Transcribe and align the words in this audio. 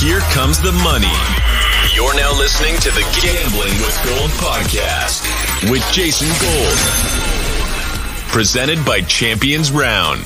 Here 0.00 0.20
comes 0.32 0.58
the 0.58 0.72
money. 0.82 1.12
You're 1.94 2.16
now 2.16 2.32
listening 2.38 2.74
to 2.76 2.90
the 2.90 3.02
Gambling 3.20 3.74
with 3.82 4.00
Gold 4.02 4.30
podcast 4.40 5.20
with 5.70 5.84
Jason 5.92 6.28
Gold. 6.40 6.78
Presented 8.32 8.82
by 8.86 9.02
Champions 9.02 9.70
Round. 9.70 10.24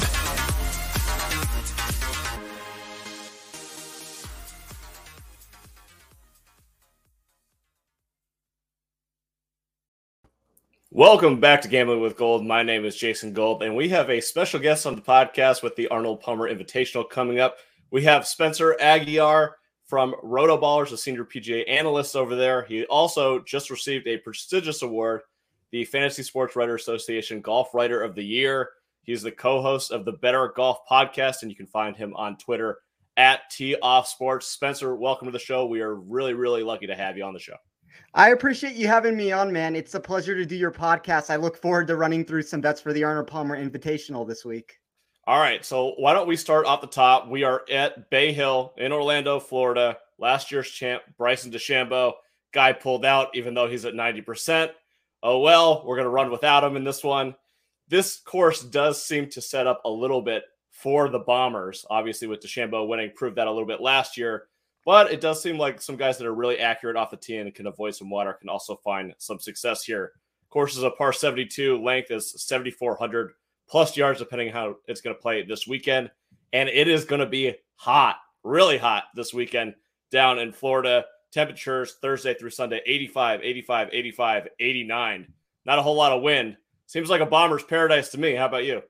Welcome 10.93 11.41
back 11.41 11.63
to 11.63 11.69
Gambling 11.69 12.01
with 12.01 12.17
Gold. 12.17 12.47
My 12.47 12.63
name 12.63 12.85
is 12.85 12.95
Jason 12.95 13.33
Gold, 13.33 13.65
and 13.65 13.75
we 13.75 13.89
have 13.89 14.09
a 14.09 14.21
special 14.21 14.61
guest 14.61 14.87
on 14.87 14.95
the 14.95 15.03
podcast 15.03 15.65
with 15.65 15.75
the 15.75 15.89
Arnold 15.89 16.21
Palmer 16.21 16.49
Invitational 16.49 17.11
coming 17.11 17.41
up. 17.41 17.57
We 17.91 18.05
have 18.05 18.25
Spencer 18.25 18.77
Aguiar 18.81 19.55
from 19.87 20.15
Roto 20.23 20.59
Ballers, 20.59 20.93
a 20.93 20.97
senior 20.97 21.25
PGA 21.25 21.69
analyst 21.69 22.17
over 22.17 22.35
there. 22.35 22.65
He 22.65 22.85
also 22.87 23.41
just 23.41 23.71
received 23.71 24.07
a 24.07 24.19
prestigious 24.19 24.83
award, 24.83 25.23
the 25.71 25.85
Fantasy 25.85 26.23
Sports 26.23 26.57
Writer 26.57 26.75
Association 26.75 27.41
Golf 27.41 27.75
Writer 27.75 28.03
of 28.03 28.15
the 28.15 28.25
Year. 28.25 28.71
He's 29.03 29.23
the 29.23 29.31
co-host 29.31 29.91
of 29.91 30.05
the 30.05 30.13
Better 30.13 30.53
Golf 30.57 30.79
podcast, 30.91 31.43
and 31.43 31.51
you 31.51 31.57
can 31.57 31.67
find 31.67 31.95
him 31.95 32.15
on 32.17 32.39
Twitter 32.39 32.79
at 33.17 33.51
T 33.51 33.77
Off 33.83 34.09
Sports. 34.09 34.47
Spencer, 34.47 34.97
welcome 34.97 35.27
to 35.27 35.33
the 35.33 35.39
show. 35.39 35.67
We 35.67 35.83
are 35.83 35.95
really, 35.95 36.33
really 36.33 36.63
lucky 36.63 36.87
to 36.87 36.97
have 36.97 37.17
you 37.17 37.25
on 37.25 37.35
the 37.35 37.41
show. 37.41 37.57
I 38.15 38.31
appreciate 38.31 38.75
you 38.75 38.89
having 38.89 39.17
me 39.17 39.33
on, 39.33 39.53
man. 39.53 39.77
It's 39.77 39.95
a 39.95 40.01
pleasure 40.01 40.35
to 40.35 40.47
do 40.47 40.57
your 40.57 40.73
podcast. 40.73 41.31
I 41.31 41.37
look 41.37 41.57
forward 41.57 41.87
to 41.89 41.97
running 41.97 42.25
through 42.25 42.43
some 42.43 42.61
bets 42.61 42.81
for 42.81 42.93
the 42.93 43.05
Arnold 43.05 43.27
Palmer 43.27 43.63
Invitational 43.63 44.27
this 44.27 44.45
week. 44.45 44.79
All 45.27 45.39
right. 45.39 45.65
So 45.65 45.95
why 45.97 46.13
don't 46.13 46.29
we 46.29 46.37
start 46.37 46.67
off 46.67 46.81
the 46.81 46.87
top? 46.87 47.29
We 47.29 47.45
are 47.45 47.63
at 47.71 48.11
Bay 48.11 48.33
Hill 48.33 48.75
in 48.77 48.93
Orlando, 48.93 49.41
Florida. 49.41 49.99
Last 50.19 50.53
year's 50.53 50.71
champ, 50.71 51.03
Bryson 51.17 51.51
DeChambeau, 51.51 52.13
guy 52.53 52.73
pulled 52.73 53.05
out, 53.05 53.35
even 53.35 53.55
though 53.55 53.67
he's 53.67 53.85
at 53.85 53.95
90%. 53.95 54.71
Oh, 55.23 55.41
well, 55.41 55.83
we're 55.85 55.97
going 55.97 56.05
to 56.05 56.11
run 56.11 56.31
without 56.31 56.63
him 56.63 56.77
in 56.77 56.85
this 56.85 57.03
one. 57.03 57.35
This 57.89 58.21
course 58.21 58.63
does 58.63 59.03
seem 59.03 59.29
to 59.31 59.41
set 59.41 59.67
up 59.67 59.81
a 59.85 59.91
little 59.91 60.21
bit 60.21 60.45
for 60.71 61.09
the 61.09 61.19
Bombers. 61.19 61.87
Obviously, 61.89 62.29
with 62.29 62.41
DeChambeau 62.41 62.87
winning, 62.87 63.11
proved 63.15 63.37
that 63.37 63.47
a 63.47 63.51
little 63.51 63.67
bit 63.67 63.81
last 63.81 64.17
year. 64.17 64.49
But 64.85 65.11
it 65.11 65.23
does 65.23 65.43
seem 65.43 65.57
like 65.57 65.81
some 65.81 65.97
guys 65.97 66.19
that 66.19 66.27
are 66.27 66.35
really 66.35 66.59
accurate 66.59 66.97
off 66.97 67.11
the 67.11 67.17
tee 67.17 67.39
and 67.39 67.55
can 67.55 67.67
avoid 67.67 67.95
some 67.95 68.11
water 68.11 68.35
can 68.35 68.51
also 68.51 68.77
find 68.77 69.15
some 69.17 69.39
success 69.39 69.85
here. 69.85 70.13
Course 70.51 70.77
is 70.77 70.85
a 70.85 70.91
par 70.91 71.13
72, 71.13 71.83
length 71.83 72.13
is 72.13 72.31
7,400 72.41 73.33
plus 73.69 73.97
yards, 73.97 74.19
depending 74.19 74.53
how 74.53 74.77
it's 74.87 75.01
going 75.01 75.15
to 75.15 75.21
play 75.21 75.43
this 75.43 75.67
weekend. 75.67 76.11
And 76.53 76.69
it 76.69 76.89
is 76.89 77.05
going 77.05 77.21
to 77.21 77.27
be 77.27 77.55
hot, 77.77 78.17
really 78.43 78.79
hot 78.79 79.05
this 79.15 79.35
weekend 79.35 79.75
down 80.11 80.39
in 80.39 80.53
Florida. 80.53 81.05
Temperatures 81.33 81.97
Thursday 82.01 82.35
through 82.35 82.51
Sunday 82.51 82.81
85, 82.87 83.41
85, 83.43 83.89
85, 83.93 84.49
89. 84.61 85.33
Not 85.67 85.79
a 85.79 85.83
whole 85.83 85.97
lot 85.97 86.13
of 86.13 86.23
wind. 86.23 86.57
Seems 86.87 87.11
like 87.11 87.21
a 87.21 87.27
bomber's 87.27 87.65
paradise 87.65 88.11
to 88.11 88.21
me. 88.21 88.35
How 88.35 88.47
about 88.47 88.65
you? 88.65 88.83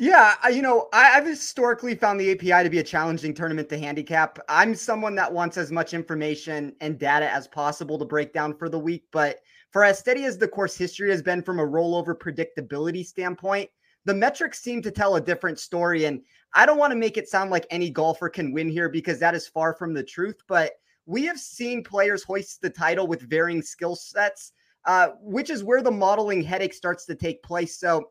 Yeah, 0.00 0.34
you 0.48 0.62
know, 0.62 0.88
I, 0.94 1.08
have 1.10 1.26
historically 1.26 1.94
found 1.94 2.18
the 2.18 2.32
API 2.32 2.64
to 2.64 2.70
be 2.70 2.78
a 2.78 2.82
challenging 2.82 3.34
tournament 3.34 3.68
to 3.68 3.78
handicap. 3.78 4.38
I'm 4.48 4.74
someone 4.74 5.14
that 5.16 5.30
wants 5.30 5.58
as 5.58 5.70
much 5.70 5.92
information 5.92 6.74
and 6.80 6.98
data 6.98 7.30
as 7.30 7.46
possible 7.46 7.98
to 7.98 8.06
break 8.06 8.32
down 8.32 8.56
for 8.56 8.70
the 8.70 8.78
week. 8.78 9.04
But 9.12 9.40
for 9.70 9.84
as 9.84 9.98
steady 9.98 10.24
as 10.24 10.38
the 10.38 10.48
course 10.48 10.76
history 10.76 11.10
has 11.10 11.22
been 11.22 11.42
from 11.42 11.58
a 11.58 11.66
rollover 11.66 12.14
predictability 12.16 13.04
standpoint, 13.04 13.70
the 14.04 14.14
metrics 14.14 14.60
seem 14.60 14.82
to 14.82 14.90
tell 14.90 15.16
a 15.16 15.20
different 15.20 15.58
story. 15.58 16.06
And 16.06 16.22
I 16.54 16.66
don't 16.66 16.78
want 16.78 16.92
to 16.92 16.98
make 16.98 17.16
it 17.16 17.28
sound 17.28 17.50
like 17.50 17.66
any 17.70 17.90
golfer 17.90 18.28
can 18.28 18.52
win 18.52 18.68
here 18.68 18.88
because 18.88 19.18
that 19.20 19.34
is 19.34 19.46
far 19.46 19.74
from 19.74 19.94
the 19.94 20.02
truth. 20.02 20.42
But 20.48 20.72
we 21.06 21.24
have 21.24 21.38
seen 21.38 21.84
players 21.84 22.22
hoist 22.22 22.62
the 22.62 22.70
title 22.70 23.06
with 23.06 23.28
varying 23.28 23.62
skill 23.62 23.96
sets, 23.96 24.52
uh, 24.86 25.10
which 25.20 25.50
is 25.50 25.64
where 25.64 25.82
the 25.82 25.90
modeling 25.90 26.42
headache 26.42 26.74
starts 26.74 27.04
to 27.06 27.14
take 27.14 27.42
place. 27.42 27.78
So, 27.78 28.10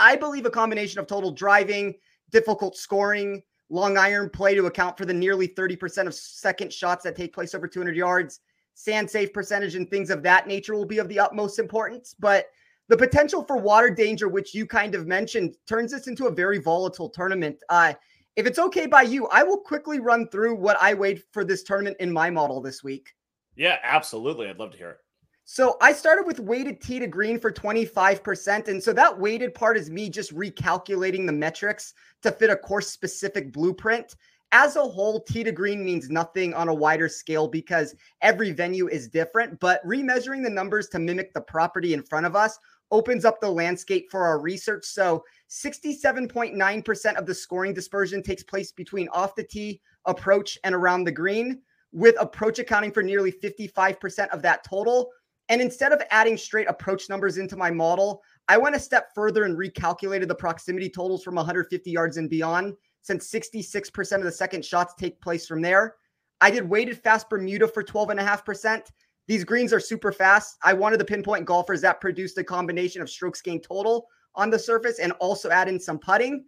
I 0.00 0.14
believe 0.14 0.46
a 0.46 0.50
combination 0.50 1.00
of 1.00 1.08
total 1.08 1.32
driving, 1.32 1.94
difficult 2.30 2.76
scoring, 2.76 3.42
long 3.68 3.98
iron 3.98 4.30
play 4.30 4.54
to 4.54 4.66
account 4.66 4.96
for 4.96 5.04
the 5.04 5.12
nearly 5.12 5.48
30% 5.48 6.06
of 6.06 6.14
second 6.14 6.72
shots 6.72 7.04
that 7.04 7.16
take 7.16 7.34
place 7.34 7.54
over 7.54 7.66
200 7.66 7.96
yards, 7.96 8.40
sand 8.78 9.10
safe 9.10 9.32
percentage, 9.32 9.74
and 9.74 9.90
things 9.90 10.08
of 10.08 10.22
that 10.22 10.46
nature 10.46 10.74
will 10.74 10.86
be 10.86 10.98
of 10.98 11.08
the 11.08 11.18
utmost 11.18 11.58
importance. 11.58 12.14
But 12.18 12.46
the 12.86 12.96
potential 12.96 13.42
for 13.42 13.56
water 13.56 13.90
danger, 13.90 14.28
which 14.28 14.54
you 14.54 14.66
kind 14.66 14.94
of 14.94 15.06
mentioned, 15.06 15.56
turns 15.66 15.90
this 15.90 16.06
into 16.06 16.26
a 16.26 16.32
very 16.32 16.58
volatile 16.58 17.10
tournament. 17.10 17.60
Uh, 17.68 17.94
if 18.36 18.46
it's 18.46 18.60
okay 18.60 18.86
by 18.86 19.02
you, 19.02 19.26
I 19.28 19.42
will 19.42 19.58
quickly 19.58 19.98
run 19.98 20.28
through 20.28 20.54
what 20.54 20.80
I 20.80 20.94
weighed 20.94 21.24
for 21.32 21.44
this 21.44 21.64
tournament 21.64 21.96
in 21.98 22.12
my 22.12 22.30
model 22.30 22.60
this 22.60 22.84
week. 22.84 23.12
Yeah, 23.56 23.78
absolutely. 23.82 24.48
I'd 24.48 24.58
love 24.58 24.70
to 24.70 24.78
hear 24.78 24.90
it. 24.90 24.98
So 25.44 25.76
I 25.80 25.92
started 25.92 26.24
with 26.24 26.38
weighted 26.38 26.80
tee 26.80 27.00
to 27.00 27.08
green 27.08 27.40
for 27.40 27.50
25%. 27.50 28.68
And 28.68 28.80
so 28.80 28.92
that 28.92 29.18
weighted 29.18 29.54
part 29.54 29.76
is 29.76 29.90
me 29.90 30.08
just 30.08 30.32
recalculating 30.34 31.26
the 31.26 31.32
metrics 31.32 31.94
to 32.22 32.30
fit 32.30 32.50
a 32.50 32.56
course 32.56 32.88
specific 32.88 33.52
blueprint. 33.52 34.14
As 34.52 34.76
a 34.76 34.82
whole, 34.82 35.20
tee 35.20 35.44
to 35.44 35.52
green 35.52 35.84
means 35.84 36.08
nothing 36.08 36.54
on 36.54 36.68
a 36.68 36.74
wider 36.74 37.08
scale 37.08 37.48
because 37.48 37.94
every 38.22 38.50
venue 38.50 38.88
is 38.88 39.08
different. 39.08 39.60
But 39.60 39.84
remeasuring 39.86 40.42
the 40.42 40.50
numbers 40.50 40.88
to 40.90 40.98
mimic 40.98 41.34
the 41.34 41.40
property 41.42 41.92
in 41.92 42.02
front 42.02 42.24
of 42.24 42.34
us 42.34 42.58
opens 42.90 43.26
up 43.26 43.40
the 43.40 43.50
landscape 43.50 44.10
for 44.10 44.24
our 44.24 44.40
research. 44.40 44.86
So 44.86 45.22
67.9% 45.50 47.14
of 47.16 47.26
the 47.26 47.34
scoring 47.34 47.74
dispersion 47.74 48.22
takes 48.22 48.42
place 48.42 48.72
between 48.72 49.08
off 49.08 49.34
the 49.34 49.44
tee, 49.44 49.82
approach, 50.06 50.58
and 50.64 50.74
around 50.74 51.04
the 51.04 51.12
green, 51.12 51.60
with 51.92 52.16
approach 52.18 52.58
accounting 52.58 52.92
for 52.92 53.02
nearly 53.02 53.32
55% 53.32 54.28
of 54.30 54.40
that 54.42 54.64
total 54.64 55.10
and 55.48 55.62
instead 55.62 55.92
of 55.92 56.02
adding 56.10 56.36
straight 56.36 56.68
approach 56.68 57.08
numbers 57.08 57.38
into 57.38 57.56
my 57.56 57.70
model, 57.70 58.22
I 58.48 58.58
went 58.58 58.76
a 58.76 58.80
step 58.80 59.08
further 59.14 59.44
and 59.44 59.56
recalculated 59.56 60.28
the 60.28 60.34
proximity 60.34 60.90
totals 60.90 61.24
from 61.24 61.36
150 61.36 61.90
yards 61.90 62.18
and 62.18 62.28
beyond, 62.28 62.74
since 63.02 63.30
66% 63.30 64.16
of 64.16 64.22
the 64.22 64.32
second 64.32 64.64
shots 64.64 64.94
take 64.94 65.20
place 65.20 65.46
from 65.46 65.62
there. 65.62 65.96
I 66.40 66.50
did 66.50 66.68
weighted 66.68 66.98
fast 66.98 67.28
Bermuda 67.28 67.68
for 67.68 67.82
12.5%. 67.82 68.82
These 69.26 69.44
greens 69.44 69.72
are 69.72 69.80
super 69.80 70.12
fast. 70.12 70.56
I 70.62 70.72
wanted 70.72 70.98
to 70.98 71.04
pinpoint 71.04 71.44
golfers 71.44 71.80
that 71.82 72.00
produced 72.00 72.38
a 72.38 72.44
combination 72.44 73.02
of 73.02 73.10
strokes 73.10 73.42
gained 73.42 73.62
total 73.62 74.06
on 74.34 74.50
the 74.50 74.58
surface 74.58 75.00
and 75.00 75.12
also 75.12 75.50
add 75.50 75.68
in 75.68 75.80
some 75.80 75.98
putting. 75.98 76.44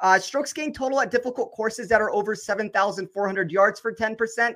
Uh, 0.00 0.18
strokes 0.18 0.52
gained 0.52 0.74
total 0.74 1.00
at 1.00 1.10
difficult 1.10 1.52
courses 1.52 1.88
that 1.88 2.00
are 2.00 2.12
over 2.12 2.34
7,400 2.34 3.50
yards 3.50 3.80
for 3.80 3.92
10% 3.92 4.54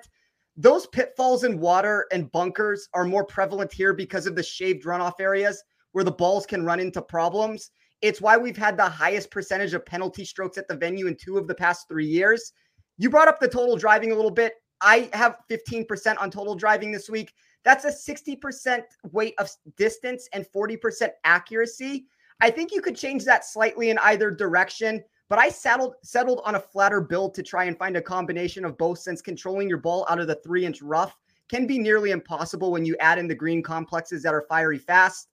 those 0.56 0.86
pitfalls 0.86 1.44
in 1.44 1.60
water 1.60 2.06
and 2.12 2.32
bunkers 2.32 2.88
are 2.94 3.04
more 3.04 3.24
prevalent 3.24 3.72
here 3.72 3.92
because 3.92 4.26
of 4.26 4.34
the 4.34 4.42
shaved 4.42 4.84
runoff 4.84 5.20
areas 5.20 5.62
where 5.92 6.04
the 6.04 6.10
balls 6.10 6.46
can 6.46 6.64
run 6.64 6.80
into 6.80 7.02
problems. 7.02 7.70
It's 8.02 8.20
why 8.20 8.36
we've 8.36 8.56
had 8.56 8.76
the 8.76 8.88
highest 8.88 9.30
percentage 9.30 9.74
of 9.74 9.86
penalty 9.86 10.24
strokes 10.24 10.58
at 10.58 10.68
the 10.68 10.76
venue 10.76 11.06
in 11.06 11.16
two 11.16 11.38
of 11.38 11.46
the 11.46 11.54
past 11.54 11.88
three 11.88 12.06
years. 12.06 12.52
You 12.98 13.10
brought 13.10 13.28
up 13.28 13.40
the 13.40 13.48
total 13.48 13.76
driving 13.76 14.12
a 14.12 14.14
little 14.14 14.30
bit. 14.30 14.54
I 14.80 15.08
have 15.12 15.38
15% 15.50 16.20
on 16.20 16.30
total 16.30 16.54
driving 16.54 16.92
this 16.92 17.08
week. 17.08 17.32
That's 17.64 17.84
a 17.84 18.12
60% 18.12 18.82
weight 19.12 19.34
of 19.38 19.50
distance 19.76 20.28
and 20.32 20.46
40% 20.54 21.10
accuracy. 21.24 22.06
I 22.40 22.50
think 22.50 22.72
you 22.72 22.82
could 22.82 22.96
change 22.96 23.24
that 23.24 23.44
slightly 23.44 23.90
in 23.90 23.98
either 23.98 24.30
direction. 24.30 25.02
But 25.28 25.40
I 25.40 25.48
settled 25.48 25.94
settled 26.04 26.40
on 26.44 26.54
a 26.54 26.60
flatter 26.60 27.00
build 27.00 27.34
to 27.34 27.42
try 27.42 27.64
and 27.64 27.76
find 27.76 27.96
a 27.96 28.02
combination 28.02 28.64
of 28.64 28.78
both 28.78 29.00
since 29.00 29.20
controlling 29.20 29.68
your 29.68 29.78
ball 29.78 30.06
out 30.08 30.20
of 30.20 30.28
the 30.28 30.36
three 30.36 30.64
inch 30.64 30.82
rough 30.82 31.16
can 31.48 31.66
be 31.66 31.78
nearly 31.78 32.10
impossible 32.10 32.70
when 32.70 32.84
you 32.84 32.96
add 33.00 33.18
in 33.18 33.26
the 33.26 33.34
green 33.34 33.62
complexes 33.62 34.22
that 34.22 34.34
are 34.34 34.46
fiery 34.48 34.78
fast. 34.78 35.28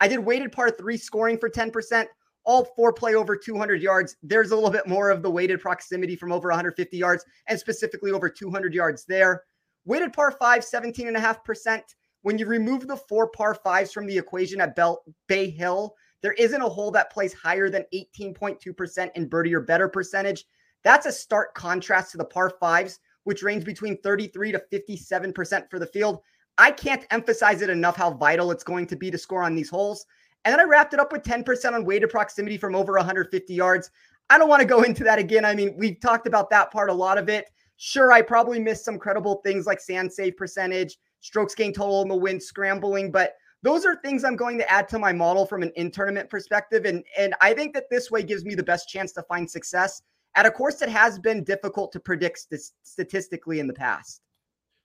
I 0.00 0.08
did 0.08 0.18
weighted 0.18 0.52
par 0.52 0.70
three 0.70 0.96
scoring 0.96 1.38
for 1.38 1.50
10%. 1.50 2.06
All 2.44 2.64
four 2.76 2.92
play 2.92 3.14
over 3.14 3.36
200 3.36 3.82
yards. 3.82 4.16
There's 4.22 4.52
a 4.52 4.54
little 4.54 4.70
bit 4.70 4.86
more 4.86 5.10
of 5.10 5.22
the 5.22 5.30
weighted 5.30 5.60
proximity 5.60 6.16
from 6.16 6.32
over 6.32 6.48
150 6.48 6.96
yards 6.96 7.24
and 7.48 7.58
specifically 7.58 8.10
over 8.10 8.28
200 8.30 8.72
yards 8.72 9.04
there. 9.04 9.42
Weighted 9.84 10.12
par 10.12 10.30
five, 10.30 10.62
17.5%. 10.62 11.82
When 12.22 12.38
you 12.38 12.46
remove 12.46 12.86
the 12.86 12.96
four 12.96 13.30
par 13.30 13.54
fives 13.54 13.92
from 13.92 14.06
the 14.06 14.16
equation 14.16 14.60
at 14.60 14.76
Bell, 14.76 15.02
Bay 15.26 15.50
Hill, 15.50 15.94
there 16.22 16.32
isn't 16.32 16.62
a 16.62 16.68
hole 16.68 16.90
that 16.92 17.12
plays 17.12 17.32
higher 17.32 17.70
than 17.70 17.84
18.2% 17.94 19.10
in 19.14 19.28
birdie 19.28 19.54
or 19.54 19.60
better 19.60 19.88
percentage. 19.88 20.44
That's 20.84 21.06
a 21.06 21.12
stark 21.12 21.54
contrast 21.54 22.12
to 22.12 22.18
the 22.18 22.24
par 22.24 22.50
fives, 22.60 22.98
which 23.24 23.42
range 23.42 23.64
between 23.64 24.00
33 24.02 24.52
to 24.52 24.62
57% 24.72 25.70
for 25.70 25.78
the 25.78 25.86
field. 25.86 26.20
I 26.58 26.72
can't 26.72 27.06
emphasize 27.10 27.62
it 27.62 27.70
enough 27.70 27.96
how 27.96 28.12
vital 28.12 28.50
it's 28.50 28.64
going 28.64 28.86
to 28.88 28.96
be 28.96 29.10
to 29.12 29.18
score 29.18 29.44
on 29.44 29.54
these 29.54 29.70
holes. 29.70 30.04
And 30.44 30.52
then 30.52 30.60
I 30.60 30.64
wrapped 30.64 30.92
it 30.92 31.00
up 31.00 31.12
with 31.12 31.22
10% 31.22 31.72
on 31.72 31.84
weighted 31.84 32.10
proximity 32.10 32.56
from 32.56 32.74
over 32.74 32.94
150 32.94 33.54
yards. 33.54 33.90
I 34.28 34.38
don't 34.38 34.48
want 34.48 34.60
to 34.60 34.66
go 34.66 34.82
into 34.84 35.04
that 35.04 35.18
again. 35.18 35.44
I 35.44 35.54
mean, 35.54 35.74
we've 35.76 36.00
talked 36.00 36.26
about 36.26 36.50
that 36.50 36.70
part, 36.70 36.90
a 36.90 36.94
lot 36.94 37.16
of 37.16 37.28
it. 37.28 37.46
Sure, 37.76 38.12
I 38.12 38.22
probably 38.22 38.58
missed 38.58 38.84
some 38.84 38.98
credible 38.98 39.36
things 39.44 39.66
like 39.66 39.80
sand 39.80 40.12
save 40.12 40.36
percentage, 40.36 40.98
strokes 41.20 41.54
gain 41.54 41.72
total 41.72 42.02
in 42.02 42.08
the 42.08 42.16
wind, 42.16 42.42
scrambling, 42.42 43.12
but 43.12 43.36
those 43.62 43.84
are 43.84 43.96
things 43.96 44.24
I'm 44.24 44.36
going 44.36 44.58
to 44.58 44.70
add 44.70 44.88
to 44.88 44.98
my 44.98 45.12
model 45.12 45.46
from 45.46 45.62
an 45.62 45.72
in 45.76 45.90
tournament 45.90 46.28
perspective. 46.28 46.84
And, 46.84 47.04
and 47.16 47.34
I 47.40 47.54
think 47.54 47.74
that 47.74 47.90
this 47.90 48.10
way 48.10 48.22
gives 48.22 48.44
me 48.44 48.54
the 48.54 48.62
best 48.62 48.88
chance 48.88 49.12
to 49.12 49.22
find 49.22 49.48
success 49.48 50.02
at 50.34 50.46
a 50.46 50.50
course 50.50 50.76
that 50.76 50.88
has 50.88 51.18
been 51.18 51.44
difficult 51.44 51.92
to 51.92 52.00
predict 52.00 52.38
st- 52.38 52.60
statistically 52.82 53.60
in 53.60 53.66
the 53.66 53.74
past. 53.74 54.22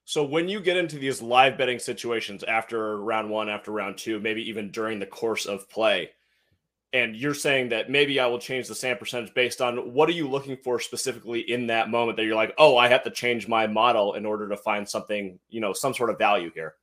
So 0.05 0.23
when 0.23 0.50
you 0.50 0.59
get 0.59 0.77
into 0.77 0.97
these 0.97 1.21
live 1.21 1.57
betting 1.57 1.79
situations 1.79 2.44
after 2.44 2.97
round 3.00 3.29
one, 3.29 3.50
after 3.50 3.71
round 3.71 3.97
two, 3.97 4.19
maybe 4.19 4.47
even 4.50 4.69
during 4.69 5.00
the 5.00 5.05
course 5.05 5.45
of 5.45 5.69
play, 5.69 6.11
and 6.91 7.15
you're 7.15 7.33
saying 7.33 7.69
that 7.69 7.89
maybe 7.89 8.19
I 8.19 8.27
will 8.27 8.38
change 8.38 8.67
the 8.67 8.75
sand 8.75 9.00
percentage 9.00 9.33
based 9.33 9.61
on 9.61 9.94
what 9.94 10.07
are 10.09 10.13
you 10.13 10.29
looking 10.29 10.57
for 10.57 10.79
specifically 10.79 11.39
in 11.39 11.67
that 11.67 11.89
moment 11.89 12.17
that 12.17 12.25
you're 12.25 12.35
like, 12.35 12.53
oh, 12.59 12.77
I 12.77 12.88
have 12.88 13.03
to 13.03 13.09
change 13.09 13.47
my 13.47 13.65
model 13.65 14.13
in 14.13 14.25
order 14.25 14.47
to 14.50 14.57
find 14.57 14.88
something, 14.88 15.39
you 15.50 15.59
know, 15.59 15.73
some 15.73 15.94
sort 15.94 16.11
of 16.11 16.19
value 16.19 16.51
here. 16.53 16.75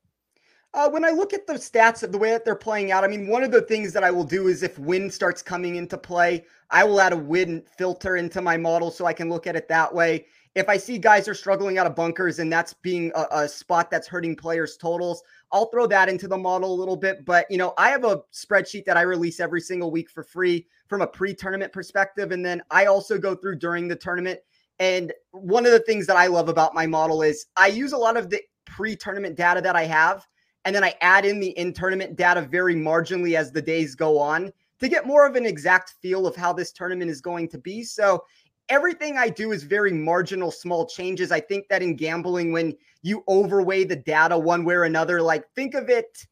Uh, 0.72 0.88
when 0.88 1.04
I 1.04 1.10
look 1.10 1.32
at 1.32 1.46
the 1.46 1.54
stats 1.54 2.02
of 2.02 2.12
the 2.12 2.18
way 2.18 2.30
that 2.30 2.44
they're 2.44 2.54
playing 2.54 2.92
out, 2.92 3.04
I 3.04 3.08
mean, 3.08 3.26
one 3.26 3.42
of 3.42 3.50
the 3.50 3.62
things 3.62 3.92
that 3.92 4.04
I 4.04 4.10
will 4.10 4.24
do 4.24 4.48
is 4.48 4.62
if 4.62 4.78
win 4.78 5.10
starts 5.10 5.42
coming 5.42 5.76
into 5.76 5.98
play, 5.98 6.44
I 6.70 6.84
will 6.84 7.00
add 7.00 7.12
a 7.12 7.16
win 7.16 7.64
filter 7.76 8.16
into 8.16 8.40
my 8.40 8.56
model 8.56 8.90
so 8.90 9.04
I 9.04 9.12
can 9.12 9.28
look 9.28 9.46
at 9.46 9.56
it 9.56 9.68
that 9.68 9.92
way. 9.92 10.26
If 10.54 10.68
I 10.68 10.76
see 10.76 10.98
guys 10.98 11.28
are 11.28 11.34
struggling 11.34 11.78
out 11.78 11.86
of 11.86 11.94
bunkers 11.94 12.40
and 12.40 12.52
that's 12.52 12.74
being 12.74 13.12
a, 13.14 13.26
a 13.30 13.48
spot 13.48 13.90
that's 13.90 14.08
hurting 14.08 14.34
players' 14.34 14.76
totals, 14.76 15.22
I'll 15.52 15.70
throw 15.70 15.86
that 15.86 16.08
into 16.08 16.26
the 16.26 16.36
model 16.36 16.72
a 16.72 16.74
little 16.74 16.96
bit. 16.96 17.24
But, 17.24 17.46
you 17.50 17.56
know, 17.56 17.72
I 17.78 17.90
have 17.90 18.04
a 18.04 18.22
spreadsheet 18.32 18.84
that 18.86 18.96
I 18.96 19.02
release 19.02 19.38
every 19.38 19.60
single 19.60 19.90
week 19.90 20.10
for 20.10 20.24
free 20.24 20.66
from 20.88 21.02
a 21.02 21.06
pre 21.06 21.34
tournament 21.34 21.72
perspective. 21.72 22.32
And 22.32 22.44
then 22.44 22.62
I 22.70 22.86
also 22.86 23.16
go 23.16 23.34
through 23.34 23.56
during 23.56 23.86
the 23.86 23.96
tournament. 23.96 24.40
And 24.80 25.12
one 25.30 25.66
of 25.66 25.72
the 25.72 25.80
things 25.80 26.06
that 26.06 26.16
I 26.16 26.26
love 26.26 26.48
about 26.48 26.74
my 26.74 26.86
model 26.86 27.22
is 27.22 27.46
I 27.56 27.68
use 27.68 27.92
a 27.92 27.98
lot 27.98 28.16
of 28.16 28.28
the 28.28 28.40
pre 28.64 28.96
tournament 28.96 29.36
data 29.36 29.60
that 29.60 29.76
I 29.76 29.84
have 29.84 30.26
and 30.64 30.74
then 30.74 30.84
I 30.84 30.94
add 31.00 31.24
in 31.24 31.40
the 31.40 31.50
in 31.50 31.72
tournament 31.72 32.16
data 32.16 32.42
very 32.42 32.74
marginally 32.74 33.34
as 33.34 33.50
the 33.50 33.62
days 33.62 33.94
go 33.94 34.18
on 34.18 34.52
to 34.78 34.88
get 34.88 35.06
more 35.06 35.26
of 35.26 35.36
an 35.36 35.46
exact 35.46 35.94
feel 36.02 36.26
of 36.26 36.36
how 36.36 36.52
this 36.52 36.72
tournament 36.72 37.10
is 37.10 37.20
going 37.20 37.48
to 37.48 37.58
be. 37.58 37.82
So 37.82 38.24
everything 38.70 39.18
I 39.18 39.28
do 39.28 39.52
is 39.52 39.64
very 39.64 39.92
marginal, 39.92 40.50
small 40.50 40.86
changes. 40.86 41.30
I 41.32 41.40
think 41.40 41.68
that 41.68 41.82
in 41.82 41.96
gambling, 41.96 42.52
when 42.52 42.74
you 43.02 43.24
overweigh 43.28 43.84
the 43.84 43.96
data 43.96 44.38
one 44.38 44.64
way 44.64 44.74
or 44.74 44.84
another, 44.84 45.20
like 45.20 45.44
think 45.54 45.74
of 45.74 45.90
it. 45.90 46.26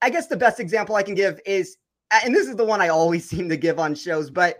I 0.00 0.10
guess 0.10 0.26
the 0.26 0.36
best 0.36 0.58
example 0.58 0.96
I 0.96 1.04
can 1.04 1.14
give 1.14 1.40
is, 1.46 1.76
and 2.24 2.34
this 2.34 2.48
is 2.48 2.56
the 2.56 2.64
one 2.64 2.80
I 2.80 2.88
always 2.88 3.24
seem 3.28 3.48
to 3.50 3.56
give 3.56 3.78
on 3.78 3.94
shows, 3.94 4.30
but 4.30 4.58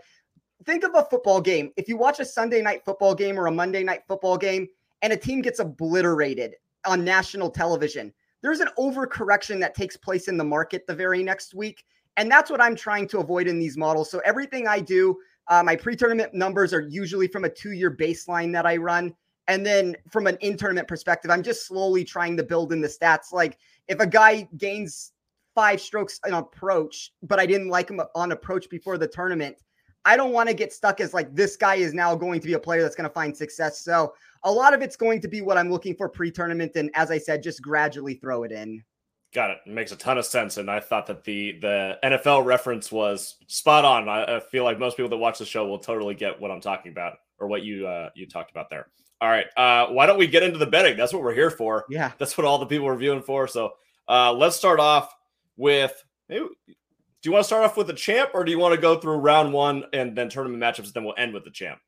think 0.63 0.85
of 0.85 0.95
a 0.95 1.03
football 1.03 1.41
game. 1.41 1.71
If 1.75 1.89
you 1.89 1.97
watch 1.97 2.19
a 2.19 2.25
Sunday 2.25 2.61
night 2.61 2.85
football 2.85 3.15
game 3.15 3.37
or 3.37 3.47
a 3.47 3.51
Monday 3.51 3.83
night 3.83 4.03
football 4.07 4.37
game 4.37 4.67
and 5.01 5.11
a 5.11 5.17
team 5.17 5.41
gets 5.41 5.59
obliterated 5.59 6.55
on 6.85 7.03
national 7.03 7.49
television, 7.49 8.13
there's 8.41 8.59
an 8.59 8.69
overcorrection 8.77 9.59
that 9.61 9.75
takes 9.75 9.97
place 9.97 10.27
in 10.27 10.37
the 10.37 10.43
market 10.43 10.85
the 10.85 10.95
very 10.95 11.23
next 11.23 11.55
week. 11.55 11.83
And 12.17 12.29
that's 12.29 12.51
what 12.51 12.61
I'm 12.61 12.75
trying 12.75 13.07
to 13.09 13.19
avoid 13.19 13.47
in 13.47 13.57
these 13.57 13.77
models. 13.77 14.11
So 14.11 14.21
everything 14.23 14.67
I 14.67 14.79
do, 14.79 15.17
uh, 15.47 15.63
my 15.63 15.75
pre-tournament 15.75 16.33
numbers 16.33 16.73
are 16.73 16.81
usually 16.81 17.27
from 17.27 17.45
a 17.45 17.49
two-year 17.49 17.95
baseline 17.95 18.51
that 18.53 18.65
I 18.65 18.77
run. 18.77 19.13
And 19.47 19.65
then 19.65 19.95
from 20.11 20.27
an 20.27 20.37
in-tournament 20.39 20.87
perspective, 20.87 21.29
I'm 21.29 21.43
just 21.43 21.67
slowly 21.67 22.03
trying 22.03 22.37
to 22.37 22.43
build 22.43 22.71
in 22.71 22.81
the 22.81 22.87
stats. 22.87 23.33
Like 23.33 23.57
if 23.87 23.99
a 23.99 24.07
guy 24.07 24.47
gains 24.57 25.11
five 25.53 25.81
strokes 25.81 26.19
on 26.25 26.33
approach, 26.33 27.11
but 27.21 27.39
I 27.39 27.45
didn't 27.45 27.67
like 27.67 27.89
him 27.89 28.01
on 28.15 28.31
approach 28.31 28.69
before 28.69 28.97
the 28.97 29.07
tournament, 29.07 29.57
I 30.05 30.17
don't 30.17 30.33
want 30.33 30.49
to 30.49 30.55
get 30.55 30.73
stuck 30.73 30.99
as 30.99 31.13
like 31.13 31.33
this 31.35 31.55
guy 31.55 31.75
is 31.75 31.93
now 31.93 32.15
going 32.15 32.39
to 32.41 32.47
be 32.47 32.53
a 32.53 32.59
player 32.59 32.81
that's 32.81 32.95
going 32.95 33.09
to 33.09 33.13
find 33.13 33.35
success. 33.35 33.81
So 33.81 34.13
a 34.43 34.51
lot 34.51 34.73
of 34.73 34.81
it's 34.81 34.95
going 34.95 35.21
to 35.21 35.27
be 35.27 35.41
what 35.41 35.57
I'm 35.57 35.71
looking 35.71 35.95
for 35.95 36.09
pre-tournament, 36.09 36.73
and 36.75 36.89
as 36.93 37.09
I 37.11 37.17
said, 37.17 37.41
just 37.41 37.61
gradually 37.61 38.15
throw 38.15 38.43
it 38.43 38.51
in. 38.51 38.83
Got 39.33 39.49
it. 39.49 39.57
it 39.65 39.71
makes 39.71 39.91
a 39.91 39.95
ton 39.95 40.19
of 40.19 40.25
sense, 40.25 40.57
and 40.57 40.69
I 40.69 40.79
thought 40.79 41.07
that 41.07 41.23
the 41.23 41.57
the 41.59 41.97
NFL 42.03 42.45
reference 42.45 42.91
was 42.91 43.35
spot 43.47 43.83
on. 43.83 44.07
I, 44.07 44.35
I, 44.35 44.39
feel 44.39 44.63
like 44.63 44.77
most 44.77 44.95
people 44.95 45.09
that 45.09 45.17
watch 45.17 45.39
the 45.39 45.45
show 45.45 45.65
will 45.67 45.79
totally 45.79 46.13
get 46.13 46.39
what 46.39 46.51
I'm 46.51 46.61
talking 46.61 46.91
about 46.91 47.13
or 47.39 47.47
what 47.47 47.63
you 47.63 47.87
uh, 47.87 48.09
you 48.13 48.27
talked 48.27 48.51
about 48.51 48.69
there. 48.69 48.87
All 49.21 49.29
right, 49.29 49.47
uh, 49.57 49.87
why 49.87 50.05
don't 50.05 50.19
we 50.19 50.27
get 50.27 50.43
into 50.43 50.59
the 50.59 50.67
betting? 50.67 50.97
That's 50.97 51.13
what 51.13 51.23
we're 51.23 51.33
here 51.33 51.49
for. 51.49 51.85
Yeah, 51.89 52.11
that's 52.19 52.37
what 52.37 52.45
all 52.45 52.59
the 52.59 52.67
people 52.67 52.87
are 52.87 52.95
viewing 52.95 53.23
for. 53.23 53.47
So 53.47 53.73
uh, 54.07 54.33
let's 54.33 54.55
start 54.55 54.79
off 54.79 55.13
with. 55.57 56.03
Maybe, 56.29 56.45
do 56.67 57.29
you 57.29 57.31
want 57.31 57.43
to 57.43 57.47
start 57.47 57.63
off 57.63 57.75
with 57.75 57.87
the 57.87 57.93
champ, 57.93 58.31
or 58.35 58.43
do 58.43 58.51
you 58.51 58.59
want 58.59 58.75
to 58.75 58.81
go 58.81 58.99
through 58.99 59.15
round 59.15 59.51
one 59.51 59.85
and 59.93 60.15
then 60.15 60.29
tournament 60.29 60.61
matchups? 60.61 60.85
And 60.85 60.93
then 60.93 61.05
we'll 61.05 61.15
end 61.17 61.33
with 61.33 61.43
the 61.43 61.51
champ. 61.51 61.79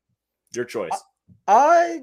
Your 0.52 0.64
choice. 0.64 0.98
I 1.46 2.02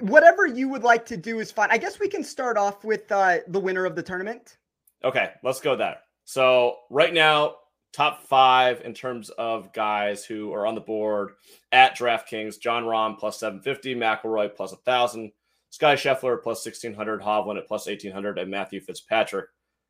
whatever 0.00 0.46
you 0.46 0.68
would 0.68 0.82
like 0.82 1.04
to 1.06 1.16
do 1.16 1.40
is 1.40 1.50
fine. 1.50 1.68
I 1.70 1.78
guess 1.78 1.98
we 1.98 2.08
can 2.08 2.24
start 2.24 2.56
off 2.56 2.84
with 2.84 3.10
uh, 3.12 3.38
the 3.48 3.60
winner 3.60 3.84
of 3.84 3.96
the 3.96 4.02
tournament. 4.02 4.58
Okay, 5.04 5.30
let's 5.42 5.60
go 5.60 5.76
there. 5.76 5.98
So 6.24 6.76
right 6.90 7.12
now, 7.12 7.56
top 7.92 8.22
five 8.22 8.82
in 8.82 8.94
terms 8.94 9.30
of 9.30 9.72
guys 9.72 10.24
who 10.24 10.52
are 10.52 10.66
on 10.66 10.74
the 10.74 10.80
board 10.80 11.32
at 11.72 11.96
DraftKings: 11.96 12.60
Jon 12.60 12.84
Rahm 12.84 13.18
plus 13.18 13.40
seven 13.40 13.60
fifty, 13.60 13.94
McIlroy 13.94 14.54
plus 14.54 14.74
thousand, 14.84 15.32
Sky 15.70 15.94
Scheffler 15.94 16.42
plus 16.42 16.62
sixteen 16.62 16.94
hundred, 16.94 17.20
Hovland 17.20 17.58
at 17.58 17.66
plus 17.66 17.88
eighteen 17.88 18.12
hundred, 18.12 18.38
and 18.38 18.50
Matthew 18.50 18.80
Fitzpatrick 18.80 19.46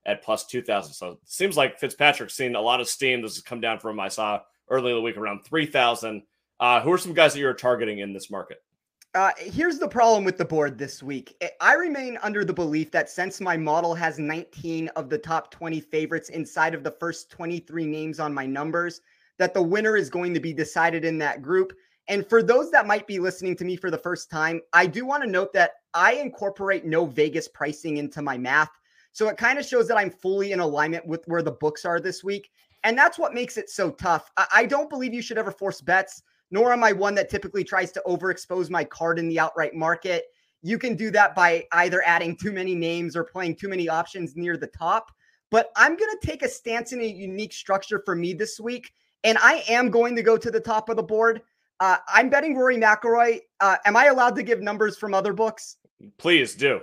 at 0.06 0.22
plus 0.22 0.46
two 0.46 0.62
thousand. 0.62 0.94
So 0.94 1.10
it 1.10 1.18
seems 1.24 1.56
like 1.56 1.78
Fitzpatrick's 1.78 2.34
seen 2.34 2.54
a 2.54 2.60
lot 2.60 2.80
of 2.80 2.88
steam. 2.88 3.20
This 3.20 3.34
has 3.34 3.42
come 3.42 3.60
down 3.60 3.80
from 3.80 4.00
I 4.00 4.08
saw 4.08 4.40
early 4.70 4.90
in 4.90 4.96
the 4.96 5.02
week 5.02 5.16
around 5.16 5.44
three 5.44 5.66
thousand. 5.66 6.22
Uh, 6.60 6.80
who 6.80 6.92
are 6.92 6.98
some 6.98 7.14
guys 7.14 7.32
that 7.32 7.40
you're 7.40 7.54
targeting 7.54 7.98
in 7.98 8.12
this 8.12 8.30
market? 8.30 8.62
Uh, 9.12 9.32
here's 9.38 9.80
the 9.80 9.88
problem 9.88 10.22
with 10.22 10.38
the 10.38 10.44
board 10.44 10.78
this 10.78 11.02
week. 11.02 11.42
I 11.60 11.74
remain 11.74 12.16
under 12.22 12.44
the 12.44 12.52
belief 12.52 12.92
that 12.92 13.10
since 13.10 13.40
my 13.40 13.56
model 13.56 13.92
has 13.92 14.20
19 14.20 14.86
of 14.94 15.10
the 15.10 15.18
top 15.18 15.50
20 15.50 15.80
favorites 15.80 16.28
inside 16.28 16.74
of 16.74 16.84
the 16.84 16.92
first 16.92 17.28
23 17.28 17.86
names 17.86 18.20
on 18.20 18.32
my 18.32 18.46
numbers, 18.46 19.00
that 19.38 19.52
the 19.52 19.62
winner 19.62 19.96
is 19.96 20.10
going 20.10 20.32
to 20.34 20.38
be 20.38 20.52
decided 20.52 21.04
in 21.04 21.18
that 21.18 21.42
group. 21.42 21.72
And 22.06 22.24
for 22.24 22.40
those 22.40 22.70
that 22.70 22.86
might 22.86 23.08
be 23.08 23.18
listening 23.18 23.56
to 23.56 23.64
me 23.64 23.74
for 23.74 23.90
the 23.90 23.98
first 23.98 24.30
time, 24.30 24.60
I 24.72 24.86
do 24.86 25.04
want 25.04 25.24
to 25.24 25.28
note 25.28 25.52
that 25.54 25.72
I 25.92 26.12
incorporate 26.12 26.84
no 26.84 27.04
Vegas 27.04 27.48
pricing 27.48 27.96
into 27.96 28.22
my 28.22 28.38
math. 28.38 28.70
So 29.10 29.28
it 29.28 29.36
kind 29.36 29.58
of 29.58 29.66
shows 29.66 29.88
that 29.88 29.98
I'm 29.98 30.10
fully 30.10 30.52
in 30.52 30.60
alignment 30.60 31.04
with 31.04 31.26
where 31.26 31.42
the 31.42 31.50
books 31.50 31.84
are 31.84 31.98
this 31.98 32.22
week. 32.22 32.52
And 32.84 32.96
that's 32.96 33.18
what 33.18 33.34
makes 33.34 33.56
it 33.56 33.70
so 33.70 33.90
tough. 33.90 34.30
I 34.54 34.66
don't 34.66 34.88
believe 34.88 35.12
you 35.12 35.20
should 35.20 35.36
ever 35.36 35.50
force 35.50 35.80
bets 35.80 36.22
nor 36.50 36.73
am 36.73 36.85
I 36.85 36.93
one 36.93 37.14
that 37.17 37.31
typically 37.31 37.64
tries 37.64 37.93
to 37.93 38.02
overexpose 38.06 38.70
my 38.70 38.85
card 38.85 39.19
in 39.19 39.29
the 39.29 39.38
outright 39.38 39.75
market. 39.75 40.25
You 40.62 40.79
can 40.79 40.94
do 40.97 41.11
that 41.12 41.35
by 41.35 41.67
either 41.73 42.02
adding 42.05 42.37
too 42.37 42.52
many 42.52 42.75
names 42.75 43.17
or 43.17 43.25
playing 43.25 43.56
too 43.56 43.69
many 43.69 43.88
options 43.88 44.37
near 44.37 44.56
the 44.56 44.67
top. 44.67 45.11
But 45.50 45.70
I'm 45.76 45.97
going 45.97 46.11
to 46.19 46.26
take 46.26 46.43
a 46.43 46.49
stance 46.49 46.93
in 46.93 47.00
a 47.00 47.06
unique 47.06 47.52
structure 47.52 48.02
for 48.05 48.14
me 48.14 48.32
this 48.35 48.61
week. 48.61 48.93
And 49.25 49.37
I 49.38 49.64
am 49.69 49.91
going 49.91 50.17
to 50.17 50.23
go 50.23 50.37
to 50.37 50.50
the 50.50 50.61
top 50.61 50.88
of 50.88 50.97
the 50.97 51.02
board. 51.02 51.43
Uh, 51.81 51.97
I'm 52.08 52.29
betting 52.29 52.56
Rory 52.56 52.76
McIlroy. 52.76 53.41
Uh, 53.61 53.76
am 53.85 53.97
I 53.97 54.06
allowed 54.06 54.37
to 54.37 54.43
give 54.43 54.61
numbers 54.61 54.99
from 54.99 55.14
other 55.14 55.32
books? 55.32 55.76
Please 56.19 56.54
do. 56.54 56.80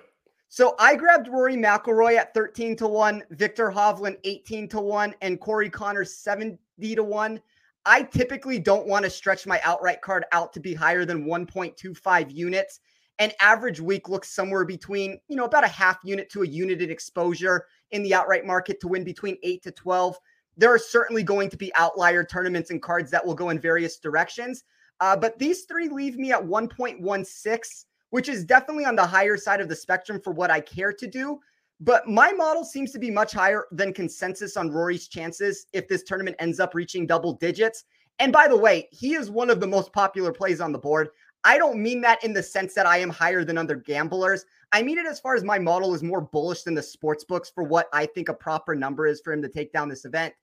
So 0.49 0.75
I 0.79 0.95
grabbed 0.95 1.27
Rory 1.27 1.55
McIlroy 1.55 2.15
at 2.17 2.33
13 2.33 2.75
to 2.77 2.87
1, 2.87 3.23
Viktor 3.31 3.69
Hovland 3.69 4.17
18 4.23 4.67
to 4.69 4.79
1, 4.79 5.13
and 5.21 5.39
Corey 5.39 5.69
Conners 5.69 6.15
70 6.15 6.57
to 6.95 7.03
1. 7.03 7.41
I 7.87 8.03
typically 8.03 8.59
don't 8.59 8.85
want 8.85 9.05
to 9.05 9.09
stretch 9.09 9.47
my 9.47 9.61
outright 9.63 10.01
card 10.01 10.25
out 10.33 10.51
to 10.53 10.59
be 10.59 10.73
higher 10.73 11.05
than 11.05 11.25
1.25 11.25 12.33
units. 12.33 12.81
An 13.19 13.31
average 13.39 13.79
week 13.79 14.09
looks 14.09 14.29
somewhere 14.29 14.65
between, 14.65 15.17
you 15.29 15.37
know, 15.37 15.45
about 15.45 15.63
a 15.63 15.69
half 15.69 15.97
unit 16.03 16.29
to 16.31 16.43
a 16.43 16.47
united 16.47 16.91
exposure 16.91 17.65
in 17.91 18.03
the 18.03 18.13
outright 18.13 18.45
market 18.45 18.81
to 18.81 18.89
win 18.89 19.05
between 19.05 19.37
8 19.41 19.63
to 19.63 19.71
12. 19.71 20.17
There 20.57 20.71
are 20.71 20.77
certainly 20.77 21.23
going 21.23 21.49
to 21.49 21.55
be 21.55 21.73
outlier 21.75 22.25
tournaments 22.25 22.71
and 22.71 22.81
cards 22.81 23.09
that 23.11 23.25
will 23.25 23.33
go 23.33 23.49
in 23.51 23.59
various 23.59 23.97
directions. 23.99 24.65
Uh, 24.99 25.15
but 25.15 25.39
these 25.39 25.63
three 25.63 25.87
leave 25.87 26.17
me 26.17 26.33
at 26.33 26.43
1.16, 26.43 27.85
which 28.09 28.27
is 28.27 28.43
definitely 28.43 28.83
on 28.83 28.97
the 28.97 29.05
higher 29.05 29.37
side 29.37 29.61
of 29.61 29.69
the 29.69 29.75
spectrum 29.75 30.19
for 30.21 30.33
what 30.33 30.51
I 30.51 30.59
care 30.59 30.91
to 30.91 31.07
do. 31.07 31.39
But 31.79 32.07
my 32.07 32.31
model 32.31 32.63
seems 32.63 32.91
to 32.91 32.99
be 32.99 33.11
much 33.11 33.33
higher 33.33 33.65
than 33.71 33.93
consensus 33.93 34.57
on 34.57 34.71
Rory's 34.71 35.07
chances 35.07 35.67
if 35.73 35.87
this 35.87 36.03
tournament 36.03 36.35
ends 36.39 36.59
up 36.59 36.73
reaching 36.73 37.05
double 37.05 37.33
digits. 37.33 37.85
And 38.19 38.33
by 38.33 38.47
the 38.47 38.57
way, 38.57 38.87
he 38.91 39.13
is 39.13 39.29
one 39.29 39.51
of 39.51 39.59
the 39.59 39.67
most 39.67 39.93
popular 39.93 40.31
plays 40.31 40.59
on 40.59 40.71
the 40.71 40.79
board. 40.79 41.09
I 41.43 41.59
don't 41.59 41.81
mean 41.81 42.01
that 42.01 42.23
in 42.23 42.33
the 42.33 42.41
sense 42.41 42.73
that 42.73 42.87
I 42.87 42.97
am 42.97 43.09
higher 43.09 43.43
than 43.45 43.57
other 43.57 43.75
gamblers. 43.75 44.43
I 44.71 44.81
mean 44.81 44.97
it 44.97 45.05
as 45.05 45.19
far 45.19 45.35
as 45.35 45.43
my 45.43 45.59
model 45.59 45.93
is 45.93 46.01
more 46.01 46.21
bullish 46.21 46.63
than 46.63 46.73
the 46.73 46.81
sports 46.81 47.23
books 47.23 47.49
for 47.49 47.63
what 47.63 47.87
I 47.93 48.07
think 48.07 48.27
a 48.27 48.33
proper 48.33 48.73
number 48.73 49.05
is 49.05 49.21
for 49.21 49.31
him 49.31 49.41
to 49.43 49.49
take 49.49 49.71
down 49.71 49.87
this 49.87 50.05
event. 50.05 50.33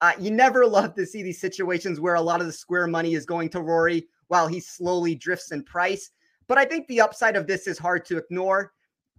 Uh, 0.00 0.12
you 0.18 0.30
never 0.30 0.64
love 0.66 0.94
to 0.94 1.06
see 1.06 1.22
these 1.22 1.40
situations 1.40 2.00
where 2.00 2.14
a 2.14 2.20
lot 2.20 2.40
of 2.40 2.46
the 2.46 2.52
square 2.52 2.86
money 2.86 3.14
is 3.14 3.26
going 3.26 3.48
to 3.50 3.62
Rory 3.62 4.06
while 4.28 4.46
he 4.46 4.60
slowly 4.60 5.14
drifts 5.14 5.50
in 5.50 5.64
price. 5.64 6.10
But 6.46 6.58
I 6.58 6.64
think 6.64 6.86
the 6.86 7.00
upside 7.00 7.36
of 7.36 7.46
this 7.46 7.66
is 7.66 7.78
hard 7.78 8.04
to 8.06 8.18
ignore. 8.18 8.72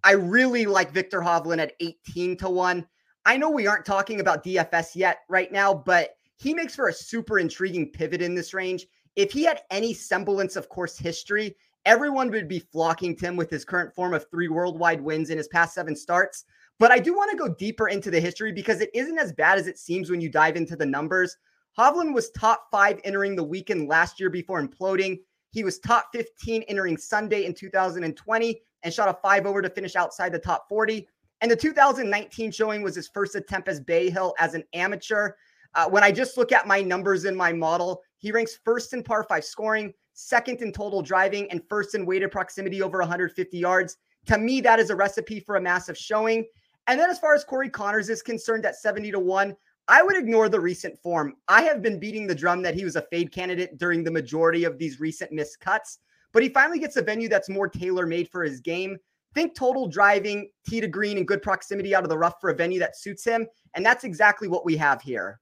I 0.05 0.11
really 0.11 0.67
like 0.67 0.91
Viktor 0.91 1.19
Hovland 1.19 1.57
at 1.57 1.73
18 1.79 2.37
to 2.37 2.49
1. 2.49 2.85
I 3.25 3.37
know 3.37 3.49
we 3.49 3.65
aren't 3.65 3.85
talking 3.85 4.19
about 4.19 4.43
DFS 4.43 4.95
yet 4.95 5.21
right 5.29 5.51
now, 5.51 5.73
but 5.73 6.11
he 6.37 6.53
makes 6.53 6.75
for 6.75 6.89
a 6.89 6.93
super 6.93 7.39
intriguing 7.39 7.89
pivot 7.89 8.21
in 8.21 8.35
this 8.35 8.53
range. 8.53 8.85
If 9.15 9.31
he 9.31 9.43
had 9.43 9.61
any 9.71 9.95
semblance 9.95 10.55
of 10.55 10.69
course 10.69 10.95
history, 10.95 11.55
everyone 11.87 12.29
would 12.29 12.47
be 12.47 12.59
flocking 12.59 13.15
to 13.15 13.25
him 13.25 13.35
with 13.35 13.49
his 13.49 13.65
current 13.65 13.95
form 13.95 14.13
of 14.13 14.29
three 14.29 14.47
worldwide 14.47 15.01
wins 15.01 15.31
in 15.31 15.39
his 15.39 15.47
past 15.47 15.73
seven 15.73 15.95
starts. 15.95 16.45
But 16.77 16.91
I 16.91 16.99
do 16.99 17.15
want 17.15 17.31
to 17.31 17.37
go 17.37 17.55
deeper 17.55 17.87
into 17.87 18.11
the 18.11 18.19
history 18.19 18.51
because 18.51 18.81
it 18.81 18.91
isn't 18.93 19.17
as 19.17 19.33
bad 19.33 19.57
as 19.57 19.65
it 19.65 19.79
seems 19.79 20.11
when 20.11 20.21
you 20.21 20.29
dive 20.29 20.55
into 20.55 20.75
the 20.75 20.85
numbers. 20.85 21.35
Hovland 21.79 22.13
was 22.13 22.29
top 22.29 22.67
five 22.69 22.99
entering 23.03 23.35
the 23.35 23.43
weekend 23.43 23.89
last 23.89 24.19
year 24.19 24.29
before 24.29 24.61
imploding. 24.61 25.17
He 25.49 25.63
was 25.63 25.79
top 25.79 26.09
15 26.13 26.61
entering 26.63 26.97
Sunday 26.97 27.45
in 27.45 27.55
2020 27.55 28.61
and 28.85 28.93
shot 28.93 29.09
a 29.09 29.13
five 29.13 29.45
over 29.45 29.61
to 29.61 29.69
finish 29.69 29.97
outside 29.97 30.31
the 30.31 30.39
top 30.39 30.69
40. 30.69 31.05
And 31.41 31.51
the 31.51 31.55
2019 31.55 32.51
showing 32.51 32.81
was 32.81 32.95
his 32.95 33.09
first 33.09 33.35
attempt 33.35 33.67
as 33.67 33.81
Bay 33.81 34.09
Hill 34.09 34.33
as 34.39 34.53
an 34.53 34.63
amateur. 34.73 35.31
Uh, 35.73 35.89
when 35.89 36.03
I 36.03 36.11
just 36.11 36.37
look 36.37 36.53
at 36.53 36.67
my 36.67 36.81
numbers 36.81 37.25
in 37.25 37.35
my 37.35 37.51
model, 37.51 38.03
he 38.19 38.31
ranks 38.31 38.57
first 38.63 38.93
in 38.93 39.03
par 39.03 39.25
five 39.27 39.43
scoring, 39.43 39.93
second 40.13 40.61
in 40.61 40.71
total 40.71 41.01
driving, 41.01 41.51
and 41.51 41.61
first 41.67 41.95
in 41.95 42.05
weighted 42.05 42.31
proximity 42.31 42.81
over 42.81 42.99
150 42.99 43.57
yards. 43.57 43.97
To 44.27 44.37
me, 44.37 44.61
that 44.61 44.79
is 44.79 44.91
a 44.91 44.95
recipe 44.95 45.39
for 45.39 45.57
a 45.57 45.61
massive 45.61 45.97
showing. 45.97 46.45
And 46.87 46.99
then 46.99 47.09
as 47.09 47.19
far 47.19 47.33
as 47.33 47.43
Corey 47.43 47.69
Conners 47.69 48.09
is 48.09 48.21
concerned 48.21 48.65
at 48.65 48.75
70 48.75 49.11
to 49.11 49.19
1, 49.19 49.55
I 49.87 50.03
would 50.03 50.15
ignore 50.15 50.47
the 50.47 50.59
recent 50.59 50.97
form. 50.99 51.35
I 51.47 51.63
have 51.63 51.81
been 51.81 51.99
beating 51.99 52.27
the 52.27 52.35
drum 52.35 52.61
that 52.61 52.75
he 52.75 52.85
was 52.85 52.95
a 52.95 53.01
fade 53.01 53.31
candidate 53.31 53.77
during 53.77 54.03
the 54.03 54.11
majority 54.11 54.63
of 54.63 54.77
these 54.77 54.99
recent 54.99 55.31
missed 55.31 55.59
cuts, 55.59 55.99
but 56.35 56.43
he 56.43 56.49
finally 56.49 56.79
gets 56.79 56.97
a 56.97 57.01
venue 57.01 57.29
that's 57.29 57.47
more 57.47 57.69
tailor 57.69 58.05
made 58.05 58.27
for 58.29 58.43
his 58.43 58.59
game. 58.59 58.97
Think 59.33 59.55
total 59.55 59.87
driving, 59.87 60.49
tee 60.67 60.81
to 60.81 60.87
green, 60.87 61.17
and 61.17 61.25
good 61.25 61.41
proximity 61.41 61.95
out 61.95 62.03
of 62.03 62.09
the 62.09 62.17
rough 62.17 62.41
for 62.41 62.49
a 62.49 62.53
venue 62.53 62.77
that 62.79 62.97
suits 62.97 63.23
him. 63.23 63.47
And 63.73 63.85
that's 63.85 64.03
exactly 64.03 64.49
what 64.49 64.65
we 64.65 64.75
have 64.75 65.01
here. 65.01 65.39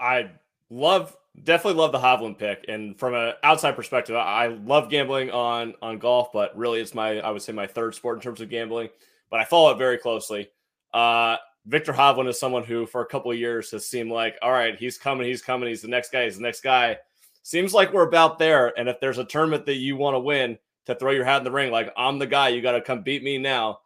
I 0.00 0.30
love 0.70 1.14
definitely 1.42 1.78
love 1.78 1.92
the 1.92 1.98
Hovland 1.98 2.38
pick. 2.38 2.64
And 2.66 2.98
from 2.98 3.12
an 3.12 3.34
outside 3.42 3.72
perspective, 3.72 4.16
I 4.16 4.46
love 4.46 4.88
gambling 4.88 5.30
on 5.30 5.74
on 5.82 5.98
golf, 5.98 6.32
but 6.32 6.56
really 6.56 6.80
it's 6.80 6.94
my 6.94 7.20
I 7.20 7.30
would 7.30 7.42
say 7.42 7.52
my 7.52 7.66
third 7.66 7.94
sport 7.94 8.16
in 8.16 8.22
terms 8.22 8.40
of 8.40 8.48
gambling. 8.48 8.88
But 9.30 9.40
I 9.40 9.44
follow 9.44 9.70
it 9.70 9.76
very 9.76 9.98
closely. 9.98 10.48
Uh, 10.94 11.36
Viktor 11.66 11.92
Hovland 11.92 12.28
is 12.28 12.40
someone 12.40 12.64
who, 12.64 12.86
for 12.86 13.02
a 13.02 13.06
couple 13.06 13.30
of 13.30 13.38
years, 13.38 13.70
has 13.72 13.86
seemed 13.86 14.10
like, 14.10 14.36
all 14.40 14.52
right, 14.52 14.78
he's 14.78 14.96
coming, 14.96 15.26
he's 15.26 15.42
coming, 15.42 15.68
he's 15.68 15.82
the 15.82 15.88
next 15.88 16.10
guy, 16.10 16.24
he's 16.24 16.36
the 16.36 16.42
next 16.42 16.62
guy. 16.62 16.96
Seems 17.44 17.74
like 17.74 17.92
we're 17.92 18.08
about 18.08 18.38
there. 18.38 18.72
And 18.78 18.88
if 18.88 18.98
there's 19.00 19.18
a 19.18 19.24
tournament 19.24 19.66
that 19.66 19.74
you 19.74 19.98
want 19.98 20.14
to 20.14 20.18
win 20.18 20.58
to 20.86 20.94
throw 20.94 21.12
your 21.12 21.26
hat 21.26 21.38
in 21.38 21.44
the 21.44 21.50
ring, 21.50 21.70
like 21.70 21.92
I'm 21.94 22.18
the 22.18 22.26
guy, 22.26 22.48
you 22.48 22.62
got 22.62 22.72
to 22.72 22.80
come 22.80 23.02
beat 23.02 23.22
me 23.22 23.36
now. 23.36 23.80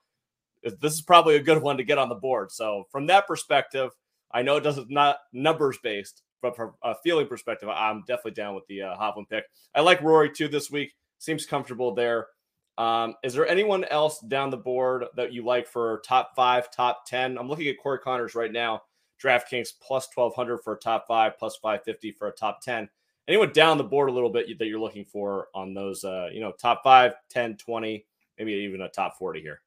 This 0.81 0.93
is 0.93 1.03
probably 1.03 1.35
a 1.35 1.43
good 1.43 1.61
one 1.61 1.77
to 1.77 1.83
get 1.83 1.99
on 1.99 2.09
the 2.09 2.15
board. 2.15 2.53
So 2.53 2.87
from 2.93 3.07
that 3.09 3.27
perspective, 3.27 3.91
I 4.31 4.43
know 4.43 4.57
it 4.57 4.61
doesn't 4.61 4.91
not 4.91 5.19
numbers 5.33 5.77
based, 5.83 6.23
but 6.41 6.55
from 6.55 6.75
a 6.85 6.95
feeling 7.03 7.27
perspective, 7.27 7.69
I'm 7.69 8.05
definitely 8.07 8.33
down 8.33 8.55
with 8.55 8.65
the 8.69 8.83
uh, 8.83 8.97
Hovland 8.97 9.29
pick. 9.29 9.45
I 9.75 9.81
like 9.81 10.03
Rory 10.03 10.31
too 10.31 10.47
this 10.47 10.71
week. 10.71 10.95
Seems 11.19 11.45
comfortable 11.45 11.93
there. 11.93 12.29
Um, 12.77 13.17
is 13.25 13.35
there 13.35 13.49
anyone 13.49 13.85
else 13.87 14.21
down 14.21 14.51
the 14.51 14.57
board 14.57 15.07
that 15.17 15.33
you 15.33 15.45
like 15.45 15.67
for 15.67 16.01
top 16.05 16.37
five, 16.37 16.71
top 16.71 17.07
10? 17.07 17.37
I'm 17.37 17.49
looking 17.49 17.67
at 17.67 17.79
Corey 17.83 17.99
Conners 17.99 18.37
right 18.37 18.53
now. 18.53 18.83
DraftKings 19.21 19.71
plus 19.83 20.07
1200 20.15 20.59
for 20.59 20.75
a 20.75 20.79
top 20.79 21.09
five, 21.09 21.37
plus 21.37 21.57
550 21.57 22.13
for 22.13 22.29
a 22.29 22.33
top 22.33 22.61
10. 22.63 22.89
Anyone 23.29 23.53
down 23.53 23.77
the 23.77 23.85
board 23.85 24.09
a 24.09 24.13
little 24.13 24.31
bit 24.31 24.59
that 24.59 24.67
you're 24.67 24.81
looking 24.81 25.05
for 25.05 25.49
on 25.55 25.75
those, 25.75 26.03
uh, 26.03 26.31
you 26.33 26.41
know, 26.41 26.53
top 26.53 26.83
five, 26.83 27.13
10, 27.29 27.59
20, 27.59 28.07
maybe 28.39 28.53
even 28.53 28.81
a 28.81 28.89
top 28.89 29.19
40 29.19 29.43
here? 29.43 29.61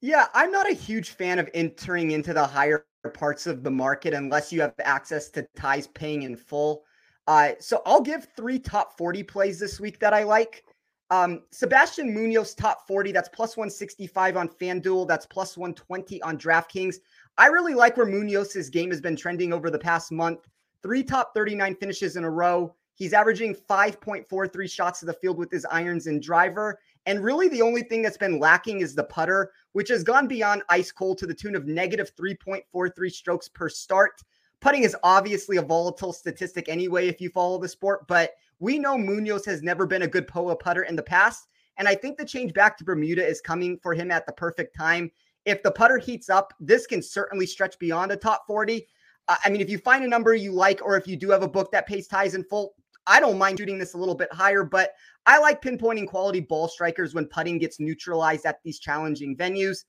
Yeah, 0.00 0.28
I'm 0.32 0.52
not 0.52 0.70
a 0.70 0.74
huge 0.74 1.10
fan 1.10 1.40
of 1.40 1.50
entering 1.52 2.12
into 2.12 2.32
the 2.32 2.46
higher 2.46 2.86
parts 3.12 3.48
of 3.48 3.64
the 3.64 3.70
market 3.70 4.14
unless 4.14 4.52
you 4.52 4.60
have 4.60 4.74
access 4.80 5.28
to 5.30 5.46
ties 5.56 5.88
paying 5.88 6.22
in 6.22 6.36
full. 6.36 6.84
Uh, 7.26 7.52
so 7.58 7.82
I'll 7.84 8.00
give 8.00 8.28
three 8.36 8.60
top 8.60 8.96
40 8.96 9.24
plays 9.24 9.58
this 9.58 9.80
week 9.80 9.98
that 9.98 10.14
I 10.14 10.22
like. 10.22 10.64
Um, 11.10 11.42
Sebastian 11.50 12.14
Munoz 12.14 12.54
top 12.54 12.86
40, 12.86 13.10
that's 13.10 13.28
plus 13.28 13.56
165 13.56 14.36
on 14.36 14.48
FanDuel, 14.48 15.08
that's 15.08 15.26
plus 15.26 15.56
120 15.56 16.22
on 16.22 16.38
DraftKings. 16.38 16.96
I 17.36 17.46
really 17.46 17.74
like 17.74 17.96
where 17.96 18.06
Munoz's 18.06 18.70
game 18.70 18.90
has 18.90 19.00
been 19.00 19.16
trending 19.16 19.52
over 19.52 19.68
the 19.70 19.78
past 19.78 20.12
month. 20.12 20.46
Three 20.82 21.02
top 21.02 21.32
39 21.34 21.74
finishes 21.74 22.16
in 22.16 22.22
a 22.22 22.30
row. 22.30 22.74
He's 23.00 23.14
averaging 23.14 23.54
5.43 23.54 24.70
shots 24.70 25.00
to 25.00 25.06
the 25.06 25.14
field 25.14 25.38
with 25.38 25.50
his 25.50 25.64
irons 25.70 26.06
and 26.06 26.22
driver. 26.22 26.78
And 27.06 27.24
really, 27.24 27.48
the 27.48 27.62
only 27.62 27.82
thing 27.82 28.02
that's 28.02 28.18
been 28.18 28.38
lacking 28.38 28.80
is 28.80 28.94
the 28.94 29.04
putter, 29.04 29.52
which 29.72 29.88
has 29.88 30.04
gone 30.04 30.28
beyond 30.28 30.64
ice 30.68 30.92
cold 30.92 31.16
to 31.16 31.26
the 31.26 31.32
tune 31.32 31.56
of 31.56 31.66
negative 31.66 32.14
3.43 32.14 33.10
strokes 33.10 33.48
per 33.48 33.70
start. 33.70 34.22
Putting 34.60 34.82
is 34.82 34.94
obviously 35.02 35.56
a 35.56 35.62
volatile 35.62 36.12
statistic 36.12 36.68
anyway, 36.68 37.08
if 37.08 37.22
you 37.22 37.30
follow 37.30 37.58
the 37.58 37.70
sport, 37.70 38.06
but 38.06 38.32
we 38.58 38.78
know 38.78 38.98
Munoz 38.98 39.46
has 39.46 39.62
never 39.62 39.86
been 39.86 40.02
a 40.02 40.06
good 40.06 40.28
POA 40.28 40.56
putter 40.56 40.82
in 40.82 40.94
the 40.94 41.02
past. 41.02 41.48
And 41.78 41.88
I 41.88 41.94
think 41.94 42.18
the 42.18 42.26
change 42.26 42.52
back 42.52 42.76
to 42.76 42.84
Bermuda 42.84 43.26
is 43.26 43.40
coming 43.40 43.78
for 43.82 43.94
him 43.94 44.10
at 44.10 44.26
the 44.26 44.32
perfect 44.32 44.76
time. 44.76 45.10
If 45.46 45.62
the 45.62 45.72
putter 45.72 45.96
heats 45.96 46.28
up, 46.28 46.52
this 46.60 46.86
can 46.86 47.00
certainly 47.00 47.46
stretch 47.46 47.78
beyond 47.78 48.12
a 48.12 48.16
top 48.16 48.44
40. 48.46 48.86
Uh, 49.26 49.36
I 49.42 49.48
mean, 49.48 49.62
if 49.62 49.70
you 49.70 49.78
find 49.78 50.04
a 50.04 50.08
number 50.08 50.34
you 50.34 50.52
like, 50.52 50.82
or 50.84 50.98
if 50.98 51.08
you 51.08 51.16
do 51.16 51.30
have 51.30 51.42
a 51.42 51.48
book 51.48 51.72
that 51.72 51.86
pays 51.86 52.06
ties 52.06 52.34
in 52.34 52.44
full, 52.44 52.74
I 53.10 53.18
don't 53.18 53.38
mind 53.38 53.58
shooting 53.58 53.76
this 53.76 53.94
a 53.94 53.98
little 53.98 54.14
bit 54.14 54.32
higher, 54.32 54.62
but 54.62 54.92
I 55.26 55.40
like 55.40 55.60
pinpointing 55.60 56.06
quality 56.06 56.38
ball 56.38 56.68
strikers 56.68 57.12
when 57.12 57.26
putting 57.26 57.58
gets 57.58 57.80
neutralized 57.80 58.46
at 58.46 58.62
these 58.62 58.78
challenging 58.78 59.36
venues. 59.36 59.84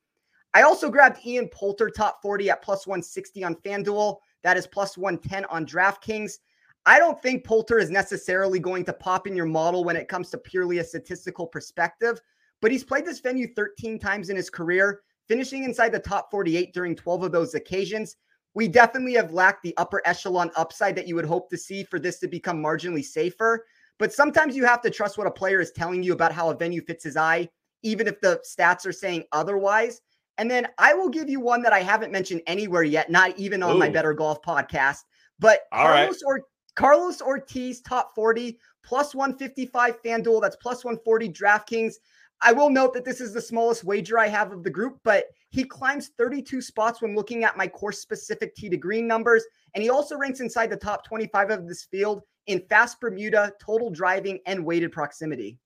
I 0.56 0.63
also 0.63 0.90
grabbed 0.90 1.24
Ian 1.24 1.48
Poulter 1.50 1.92
top 1.92 2.20
40 2.24 2.50
at 2.50 2.63
plus 2.63 2.88
160 2.88 3.44
on 3.44 3.56
FanDuel. 3.56 4.18
That 4.42 4.58
is 4.58 4.66
plus 4.66 4.98
110 4.98 5.46
on 5.46 5.68
DraftKings. 5.68 6.40
I 6.88 6.98
don't 6.98 7.22
think 7.22 7.46
Poulter 7.46 7.78
is 7.78 7.92
necessarily 7.92 8.60
going 8.60 8.86
to 8.86 8.94
pop 8.94 9.28
in 9.28 9.36
your 9.36 9.46
model 9.46 9.84
when 9.84 9.96
it 9.96 10.08
comes 10.08 10.32
to 10.32 10.40
purely 10.40 10.80
a 10.80 10.84
statistical 10.84 11.46
perspective, 11.46 12.20
but 12.60 12.72
he's 12.72 12.84
played 12.84 13.06
this 13.06 13.20
venue 13.20 13.54
13 13.54 14.00
times 14.00 14.32
in 14.32 14.36
his 14.36 14.50
career, 14.50 15.01
finishing 15.28 15.63
inside 15.63 15.92
the 15.92 16.00
top 16.00 16.32
48 16.32 16.74
during 16.74 16.96
12 16.96 17.22
of 17.22 17.32
those 17.32 17.54
occasions. 17.54 18.18
We 18.53 18.67
definitely 18.67 19.13
have 19.13 19.31
lacked 19.31 19.63
the 19.63 19.75
upper 19.77 20.01
echelon 20.05 20.51
upside 20.55 20.96
that 20.96 21.08
you 21.08 21.15
would 21.15 21.25
hope 21.25 21.50
to 21.50 21.58
see 21.58 21.84
for 21.84 22.00
this 22.00 22.20
to 22.20 22.27
become 22.27 22.62
marginally 22.62 23.03
safer. 23.03 23.65
But 23.98 24.12
sometimes 24.12 24.55
you 24.55 24.65
have 24.65 24.81
to 24.81 24.89
trust 24.89 25.17
what 25.17 25.27
a 25.27 25.31
player 25.31 25.62
is 25.62 25.72
telling 25.72 26.03
you 26.03 26.13
about 26.13 26.31
how 26.31 26.50
a 26.50 26.58
venue 26.58 26.81
fits 26.81 27.03
his 27.03 27.15
eye, 27.15 27.48
even 27.84 28.08
if 28.08 28.20
the 28.20 28.41
stats 28.46 28.86
are 28.86 28.91
saying 28.91 29.24
otherwise. 29.31 30.01
And 30.38 30.50
then 30.50 30.67
I 30.77 30.93
will 30.93 31.10
give 31.10 31.29
you 31.29 31.39
one 31.39 31.62
that 31.62 31.74
I 31.74 31.81
haven't 31.81 32.12
mentioned 32.12 32.41
anywhere 32.48 32.84
yet, 32.84 33.12
not 33.12 33.38
even 33.38 33.62
on 33.62 33.75
Ooh. 33.75 33.79
my 33.79 33.89
Better 33.89 34.13
Golf 34.13 34.41
podcast. 34.41 35.00
But 35.39 35.62
All 35.72 35.86
Carlos 35.86 36.22
right. 36.24 36.27
or 36.27 36.41
Carlos 36.75 37.22
Ortiz, 37.22 37.81
top 37.81 38.15
40, 38.15 38.58
plus 38.84 39.13
155 39.13 40.01
FanDuel. 40.01 40.41
That's 40.41 40.55
plus 40.55 40.84
140 40.84 41.29
DraftKings. 41.29 41.96
I 42.41 42.51
will 42.51 42.69
note 42.69 42.93
that 42.93 43.05
this 43.05 43.21
is 43.21 43.33
the 43.33 43.41
smallest 43.41 43.83
wager 43.83 44.17
I 44.17 44.27
have 44.27 44.51
of 44.51 44.63
the 44.63 44.69
group, 44.69 45.00
but 45.03 45.25
he 45.50 45.63
climbs 45.63 46.12
32 46.17 46.62
spots 46.62 47.01
when 47.01 47.15
looking 47.15 47.43
at 47.43 47.57
my 47.57 47.67
course 47.67 48.00
specific 48.00 48.55
tee 48.55 48.69
to 48.69 48.77
green 48.77 49.05
numbers. 49.07 49.43
And 49.75 49.83
he 49.83 49.89
also 49.89 50.17
ranks 50.17 50.39
inside 50.39 50.69
the 50.69 50.77
top 50.77 51.05
25 51.05 51.51
of 51.51 51.67
this 51.67 51.83
field 51.83 52.24
in 52.48 52.62
fast 52.67 53.00
Bermuda, 53.00 53.53
total 53.62 53.89
driving, 53.89 54.39
and 54.45 54.65
weighted 54.65 54.91
proximity. 54.91 55.60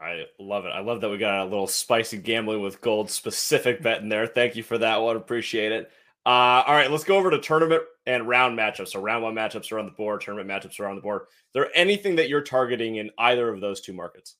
I 0.00 0.24
love 0.38 0.64
it. 0.64 0.70
I 0.70 0.80
love 0.80 1.00
that 1.00 1.10
we 1.10 1.18
got 1.18 1.40
a 1.40 1.50
little 1.50 1.66
spicy 1.66 2.18
gambling 2.18 2.62
with 2.62 2.80
gold 2.80 3.10
specific 3.10 3.82
bet 3.82 4.00
in 4.00 4.08
there. 4.08 4.26
Thank 4.26 4.56
you 4.56 4.62
for 4.62 4.78
that 4.78 5.02
one. 5.02 5.16
Appreciate 5.16 5.72
it. 5.72 5.90
Uh, 6.24 6.62
all 6.66 6.74
right, 6.74 6.90
let's 6.90 7.04
go 7.04 7.16
over 7.16 7.30
to 7.30 7.38
tournament 7.38 7.82
and 8.06 8.28
round 8.28 8.56
matchups. 8.56 8.88
So 8.88 9.00
round 9.00 9.24
one 9.24 9.34
matchups 9.34 9.72
are 9.72 9.78
on 9.78 9.86
the 9.86 9.92
board, 9.92 10.20
tournament 10.20 10.48
matchups 10.48 10.78
are 10.78 10.86
on 10.86 10.94
the 10.94 11.02
board. 11.02 11.22
Is 11.22 11.52
there 11.54 11.70
anything 11.74 12.16
that 12.16 12.28
you're 12.28 12.42
targeting 12.42 12.96
in 12.96 13.10
either 13.18 13.48
of 13.48 13.60
those 13.60 13.80
two 13.80 13.92
markets? 13.92 14.36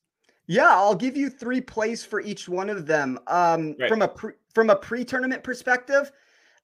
Yeah, 0.48 0.70
I'll 0.70 0.94
give 0.94 1.14
you 1.14 1.28
three 1.28 1.60
plays 1.60 2.04
for 2.04 2.22
each 2.22 2.48
one 2.48 2.70
of 2.70 2.86
them. 2.86 3.18
Um, 3.26 3.76
from 3.86 4.00
a 4.00 4.08
pre, 4.08 4.32
from 4.54 4.70
a 4.70 4.76
pre-tournament 4.76 5.44
perspective, 5.44 6.10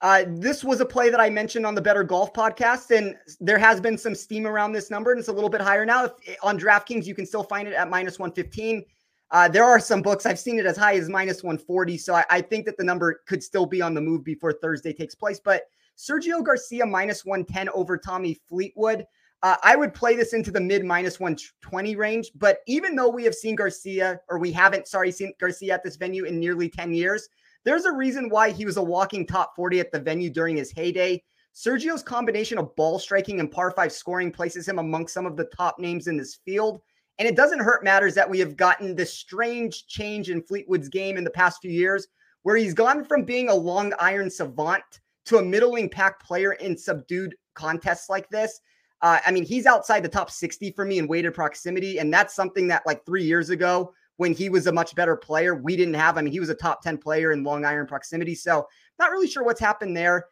uh, 0.00 0.24
this 0.26 0.64
was 0.64 0.80
a 0.80 0.86
play 0.86 1.10
that 1.10 1.20
I 1.20 1.28
mentioned 1.28 1.66
on 1.66 1.74
the 1.74 1.82
Better 1.82 2.02
Golf 2.02 2.32
podcast, 2.32 2.96
and 2.96 3.14
there 3.40 3.58
has 3.58 3.82
been 3.82 3.98
some 3.98 4.14
steam 4.14 4.46
around 4.46 4.72
this 4.72 4.90
number, 4.90 5.10
and 5.10 5.18
it's 5.18 5.28
a 5.28 5.32
little 5.32 5.50
bit 5.50 5.60
higher 5.60 5.84
now. 5.84 6.06
If, 6.06 6.12
on 6.42 6.58
DraftKings, 6.58 7.04
you 7.04 7.14
can 7.14 7.26
still 7.26 7.42
find 7.42 7.68
it 7.68 7.74
at 7.74 7.90
minus 7.90 8.18
115. 8.18 8.84
Uh, 9.30 9.48
there 9.48 9.64
are 9.64 9.78
some 9.78 10.00
books 10.00 10.24
I've 10.24 10.38
seen 10.38 10.58
it 10.58 10.64
as 10.64 10.78
high 10.78 10.94
as 10.94 11.10
minus 11.10 11.42
140. 11.42 11.98
So 11.98 12.14
I, 12.14 12.24
I, 12.30 12.40
think 12.40 12.66
that 12.66 12.76
the 12.76 12.84
number 12.84 13.22
could 13.26 13.42
still 13.42 13.66
be 13.66 13.82
on 13.82 13.92
the 13.92 14.00
move 14.00 14.24
before 14.24 14.52
Thursday 14.52 14.92
takes 14.92 15.14
place. 15.14 15.40
But 15.40 15.62
Sergio 15.98 16.44
Garcia 16.44 16.86
minus 16.86 17.24
110 17.24 17.68
over 17.70 17.98
Tommy 17.98 18.38
Fleetwood. 18.48 19.06
Uh, 19.44 19.56
I 19.62 19.76
would 19.76 19.92
play 19.92 20.16
this 20.16 20.32
into 20.32 20.50
the 20.50 20.60
mid 20.60 20.86
minus 20.86 21.20
120 21.20 21.96
range. 21.96 22.30
But 22.34 22.60
even 22.66 22.96
though 22.96 23.10
we 23.10 23.24
have 23.24 23.34
seen 23.34 23.54
Garcia, 23.54 24.18
or 24.30 24.38
we 24.38 24.50
haven't, 24.50 24.88
sorry, 24.88 25.12
seen 25.12 25.34
Garcia 25.38 25.74
at 25.74 25.84
this 25.84 25.96
venue 25.96 26.24
in 26.24 26.40
nearly 26.40 26.70
10 26.70 26.94
years, 26.94 27.28
there's 27.62 27.84
a 27.84 27.92
reason 27.92 28.30
why 28.30 28.50
he 28.50 28.64
was 28.64 28.78
a 28.78 28.82
walking 28.82 29.26
top 29.26 29.54
40 29.54 29.80
at 29.80 29.92
the 29.92 30.00
venue 30.00 30.30
during 30.30 30.56
his 30.56 30.72
heyday. 30.72 31.22
Sergio's 31.52 32.02
combination 32.02 32.56
of 32.56 32.74
ball 32.74 32.98
striking 32.98 33.38
and 33.38 33.50
par 33.50 33.70
five 33.70 33.92
scoring 33.92 34.32
places 34.32 34.66
him 34.66 34.78
amongst 34.78 35.12
some 35.12 35.26
of 35.26 35.36
the 35.36 35.50
top 35.54 35.78
names 35.78 36.06
in 36.06 36.16
this 36.16 36.36
field. 36.46 36.80
And 37.18 37.28
it 37.28 37.36
doesn't 37.36 37.60
hurt 37.60 37.84
matters 37.84 38.14
that 38.14 38.28
we 38.28 38.38
have 38.38 38.56
gotten 38.56 38.94
this 38.94 39.12
strange 39.12 39.86
change 39.88 40.30
in 40.30 40.42
Fleetwood's 40.42 40.88
game 40.88 41.18
in 41.18 41.22
the 41.22 41.28
past 41.28 41.60
few 41.60 41.70
years, 41.70 42.08
where 42.44 42.56
he's 42.56 42.72
gone 42.72 43.04
from 43.04 43.24
being 43.24 43.50
a 43.50 43.54
long 43.54 43.92
iron 44.00 44.30
savant 44.30 44.82
to 45.26 45.36
a 45.36 45.44
middling 45.44 45.90
pack 45.90 46.18
player 46.18 46.54
in 46.54 46.78
subdued 46.78 47.36
contests 47.52 48.08
like 48.08 48.26
this. 48.30 48.62
Uh, 49.02 49.18
I 49.26 49.30
mean, 49.30 49.44
he's 49.44 49.66
outside 49.66 50.02
the 50.02 50.08
top 50.08 50.30
60 50.30 50.70
for 50.72 50.84
me 50.84 50.98
in 50.98 51.06
weighted 51.06 51.34
proximity. 51.34 51.98
And 51.98 52.12
that's 52.12 52.34
something 52.34 52.68
that, 52.68 52.82
like 52.86 53.04
three 53.04 53.24
years 53.24 53.50
ago, 53.50 53.92
when 54.16 54.32
he 54.32 54.48
was 54.48 54.66
a 54.66 54.72
much 54.72 54.94
better 54.94 55.16
player, 55.16 55.54
we 55.54 55.76
didn't 55.76 55.94
have. 55.94 56.16
I 56.16 56.22
mean, 56.22 56.32
he 56.32 56.40
was 56.40 56.48
a 56.48 56.54
top 56.54 56.82
10 56.82 56.98
player 56.98 57.32
in 57.32 57.42
long 57.42 57.64
iron 57.64 57.86
proximity. 57.86 58.34
So, 58.34 58.66
not 58.98 59.10
really 59.10 59.28
sure 59.28 59.44
what's 59.44 59.60
happened 59.60 59.96
there. 59.96 60.26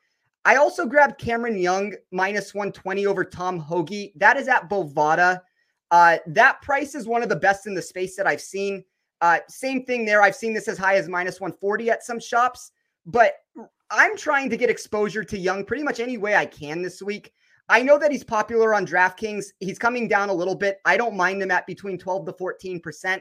I 0.45 0.57
also 0.57 0.87
grabbed 0.87 1.19
Cameron 1.19 1.59
Young 1.59 1.95
minus 2.11 2.55
120 2.55 3.07
over 3.07 3.25
Tom 3.25 3.59
Hoge. 3.59 4.11
That 4.17 4.37
is 4.37 4.49
at 4.49 4.69
Bovada. 4.69 5.41
Uh, 5.91 6.19
that 6.27 6.63
price 6.63 6.95
is 6.95 7.07
one 7.07 7.23
of 7.23 7.29
the 7.29 7.37
best 7.37 7.67
in 7.67 7.75
the 7.75 7.83
space 7.83 8.17
that 8.17 8.27
I've 8.27 8.41
seen. 8.41 8.83
Uh, 9.21 9.39
same 9.49 9.85
thing 9.85 10.05
there. 10.05 10.23
I've 10.23 10.35
seen 10.35 10.53
this 10.53 10.67
as 10.67 10.79
high 10.79 10.97
as 10.97 11.09
minus 11.09 11.41
140 11.41 11.91
at 11.91 12.03
some 12.03 12.19
shops, 12.19 12.73
but 13.07 13.35
I'm 13.91 14.17
trying 14.17 14.51
to 14.51 14.57
get 14.57 14.71
exposure 14.71 15.23
to 15.23 15.39
Young 15.39 15.65
pretty 15.65 15.85
much 15.85 16.01
any 16.01 16.19
way 16.19 16.35
I 16.35 16.47
can 16.47 16.83
this 16.83 17.03
week. 17.03 17.33
I 17.69 17.83
know 17.83 17.99
that 17.99 18.13
he's 18.13 18.25
popular 18.25 18.75
on 18.75 18.87
DraftKings. 18.87 19.47
He's 19.61 19.79
coming 19.79 20.09
down 20.09 20.29
a 20.29 20.35
little 20.35 20.55
bit. 20.55 20.79
I 20.85 20.97
don't 20.97 21.17
mind 21.17 21.43
him 21.43 21.51
at 21.51 21.67
between 21.67 21.99
12 21.99 22.27
to 22.27 22.33
14%. 22.33 23.21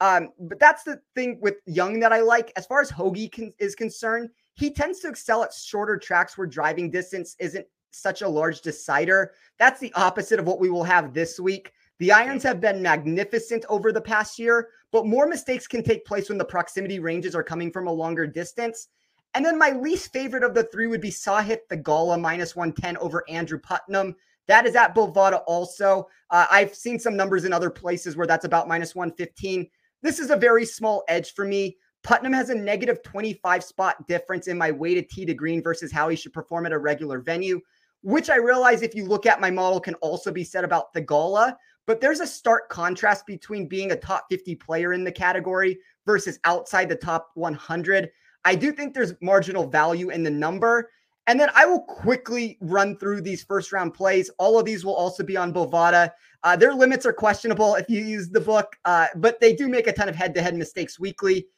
Um, 0.00 0.30
but 0.38 0.58
that's 0.58 0.82
the 0.82 1.00
thing 1.14 1.38
with 1.40 1.56
Young 1.66 2.00
that 2.00 2.12
I 2.12 2.20
like. 2.20 2.52
As 2.56 2.66
far 2.66 2.80
as 2.80 2.90
con- 2.90 3.54
is 3.58 3.74
concerned, 3.74 4.30
he 4.54 4.70
tends 4.70 5.00
to 5.00 5.08
excel 5.08 5.42
at 5.42 5.54
shorter 5.54 5.96
tracks 5.96 6.36
where 6.36 6.46
driving 6.46 6.90
distance 6.90 7.36
isn't 7.38 7.66
such 7.90 8.22
a 8.22 8.28
large 8.28 8.60
decider. 8.60 9.32
That's 9.58 9.80
the 9.80 9.92
opposite 9.94 10.38
of 10.38 10.46
what 10.46 10.60
we 10.60 10.68
will 10.68 10.84
have 10.84 11.14
this 11.14 11.40
week. 11.40 11.72
The 11.98 12.12
irons 12.12 12.42
have 12.42 12.60
been 12.60 12.82
magnificent 12.82 13.64
over 13.70 13.90
the 13.90 14.00
past 14.02 14.38
year, 14.38 14.68
but 14.92 15.06
more 15.06 15.26
mistakes 15.26 15.66
can 15.66 15.82
take 15.82 16.04
place 16.04 16.28
when 16.28 16.36
the 16.36 16.44
proximity 16.44 16.98
ranges 16.98 17.34
are 17.34 17.42
coming 17.42 17.70
from 17.70 17.86
a 17.86 17.92
longer 17.92 18.26
distance. 18.26 18.88
And 19.36 19.44
then 19.44 19.58
my 19.58 19.72
least 19.72 20.14
favorite 20.14 20.44
of 20.44 20.54
the 20.54 20.62
three 20.62 20.86
would 20.86 21.02
be 21.02 21.10
Sahith 21.10 21.60
Theegala 21.70 22.18
minus 22.18 22.56
110 22.56 22.96
over 22.96 23.22
Andrew 23.28 23.58
Putnam. 23.58 24.16
That 24.48 24.64
is 24.64 24.74
at 24.74 24.94
Bovada 24.94 25.42
also. 25.46 26.08
Uh, 26.30 26.46
I've 26.50 26.74
seen 26.74 26.98
some 26.98 27.18
numbers 27.18 27.44
in 27.44 27.52
other 27.52 27.68
places 27.68 28.16
where 28.16 28.26
that's 28.26 28.46
about 28.46 28.66
minus 28.66 28.94
115. 28.94 29.68
This 30.00 30.20
is 30.20 30.30
a 30.30 30.36
very 30.36 30.64
small 30.64 31.04
edge 31.08 31.34
for 31.34 31.44
me. 31.44 31.76
Putnam 32.02 32.32
has 32.32 32.48
a 32.48 32.54
negative 32.54 33.02
25 33.02 33.62
spot 33.62 34.08
difference 34.08 34.48
in 34.48 34.56
my 34.56 34.70
weighted 34.70 35.10
tee 35.10 35.26
to 35.26 35.34
green 35.34 35.62
versus 35.62 35.92
how 35.92 36.08
he 36.08 36.16
should 36.16 36.32
perform 36.32 36.64
at 36.64 36.72
a 36.72 36.78
regular 36.78 37.18
venue, 37.18 37.60
which 38.00 38.30
I 38.30 38.36
realize 38.36 38.80
if 38.80 38.94
you 38.94 39.04
look 39.04 39.26
at 39.26 39.38
my 39.38 39.50
model 39.50 39.80
can 39.80 39.96
also 39.96 40.32
be 40.32 40.44
said 40.44 40.64
about 40.64 40.94
Theegala. 40.94 41.54
But 41.86 42.00
there's 42.00 42.20
a 42.20 42.26
stark 42.26 42.70
contrast 42.70 43.26
between 43.26 43.68
being 43.68 43.92
a 43.92 43.96
top 43.96 44.24
50 44.30 44.54
player 44.54 44.94
in 44.94 45.04
the 45.04 45.12
category 45.12 45.78
versus 46.06 46.38
outside 46.44 46.88
the 46.88 46.96
top 46.96 47.32
100. 47.34 48.10
I 48.46 48.54
do 48.54 48.70
think 48.70 48.94
there's 48.94 49.12
marginal 49.20 49.66
value 49.66 50.10
in 50.10 50.22
the 50.22 50.30
number. 50.30 50.90
And 51.26 51.40
then 51.40 51.50
I 51.56 51.66
will 51.66 51.80
quickly 51.80 52.56
run 52.60 52.96
through 52.96 53.22
these 53.22 53.42
first 53.42 53.72
round 53.72 53.92
plays. 53.92 54.30
All 54.38 54.56
of 54.56 54.64
these 54.64 54.84
will 54.84 54.94
also 54.94 55.24
be 55.24 55.36
on 55.36 55.52
Bovada. 55.52 56.12
Uh, 56.44 56.54
their 56.54 56.72
limits 56.72 57.04
are 57.04 57.12
questionable 57.12 57.74
if 57.74 57.90
you 57.90 58.04
use 58.04 58.28
the 58.28 58.40
book, 58.40 58.76
uh, 58.84 59.08
but 59.16 59.40
they 59.40 59.52
do 59.52 59.68
make 59.68 59.88
a 59.88 59.92
ton 59.92 60.08
of 60.08 60.14
head 60.14 60.32
to 60.34 60.42
head 60.42 60.54
mistakes 60.54 61.00
weekly. 61.00 61.48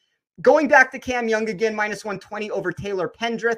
Going 0.41 0.67
back 0.67 0.91
to 0.91 0.99
Cam 0.99 1.27
Young 1.27 1.47
again, 1.49 1.75
minus 1.75 2.03
120 2.03 2.49
over 2.49 2.71
Taylor 2.71 3.07
Pendrith. 3.07 3.57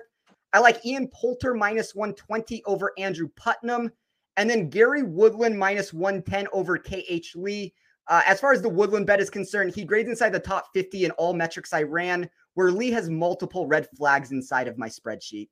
I 0.51 0.59
like 0.59 0.85
Ian 0.85 1.07
Poulter 1.07 1.53
minus 1.53 1.95
120 1.95 2.61
over 2.65 2.91
Andrew 2.97 3.29
Putnam. 3.38 3.89
And 4.35 4.50
then 4.50 4.69
Gary 4.69 5.03
Woodland 5.03 5.57
minus 5.57 5.93
110 5.93 6.47
over 6.51 6.77
KH 6.77 7.35
Lee. 7.35 7.73
Uh, 8.08 8.22
as 8.25 8.39
far 8.39 8.51
as 8.51 8.62
the 8.62 8.70
Woodland 8.70 9.08
bet 9.08 9.22
is 9.22 9.29
concerned, 9.29 9.74
he 9.74 9.86
grades 9.86 10.10
inside 10.10 10.31
the 10.31 10.39
top 10.39 10.67
50 10.74 11.05
in 11.05 11.12
all 11.12 11.34
metrics 11.34 11.74
I 11.74 11.84
ran, 11.84 12.29
where 12.55 12.72
Lee 12.72 12.91
has 12.91 13.10
multiple 13.10 13.67
red 13.67 13.88
flags 13.98 14.31
inside 14.31 14.67
of 14.67 14.77
my 14.77 14.89
spreadsheet. 14.89 15.50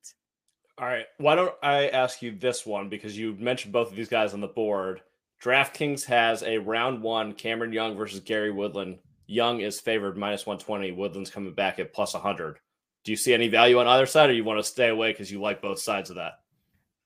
All 0.78 0.88
right. 0.88 1.06
Why 1.18 1.36
don't 1.36 1.56
I 1.62 1.90
ask 1.90 2.22
you 2.22 2.32
this 2.32 2.66
one? 2.66 2.90
Because 2.90 3.18
you 3.18 3.36
mentioned 3.38 3.74
both 3.74 3.90
of 3.90 3.98
these 3.98 4.10
guys 4.10 4.34
on 4.34 4.42
the 4.42 4.48
board. 4.48 5.02
DraftKings 5.44 6.06
has 6.06 6.44
a 6.44 6.58
round 6.58 7.02
one 7.02 7.34
Cameron 7.34 7.74
Young 7.74 7.96
versus 7.96 8.20
Gary 8.20 8.52
Woodland. 8.52 9.00
Young 9.28 9.62
is 9.62 9.80
favored 9.80 10.18
minus 10.18 10.46
120. 10.46 10.92
Woodland's 10.94 11.30
coming 11.30 11.54
back 11.54 11.80
at 11.80 11.94
plus 11.94 12.14
100. 12.14 12.60
Do 13.04 13.12
you 13.12 13.18
see 13.18 13.34
any 13.34 13.48
value 13.48 13.80
on 13.80 13.88
either 13.88 14.06
side, 14.06 14.30
or 14.30 14.34
you 14.34 14.44
want 14.44 14.60
to 14.60 14.64
stay 14.64 14.90
away 14.90 15.12
because 15.12 15.32
you 15.32 15.40
like 15.40 15.62
both 15.62 15.80
sides 15.80 16.10
of 16.10 16.18
that? 16.18 16.40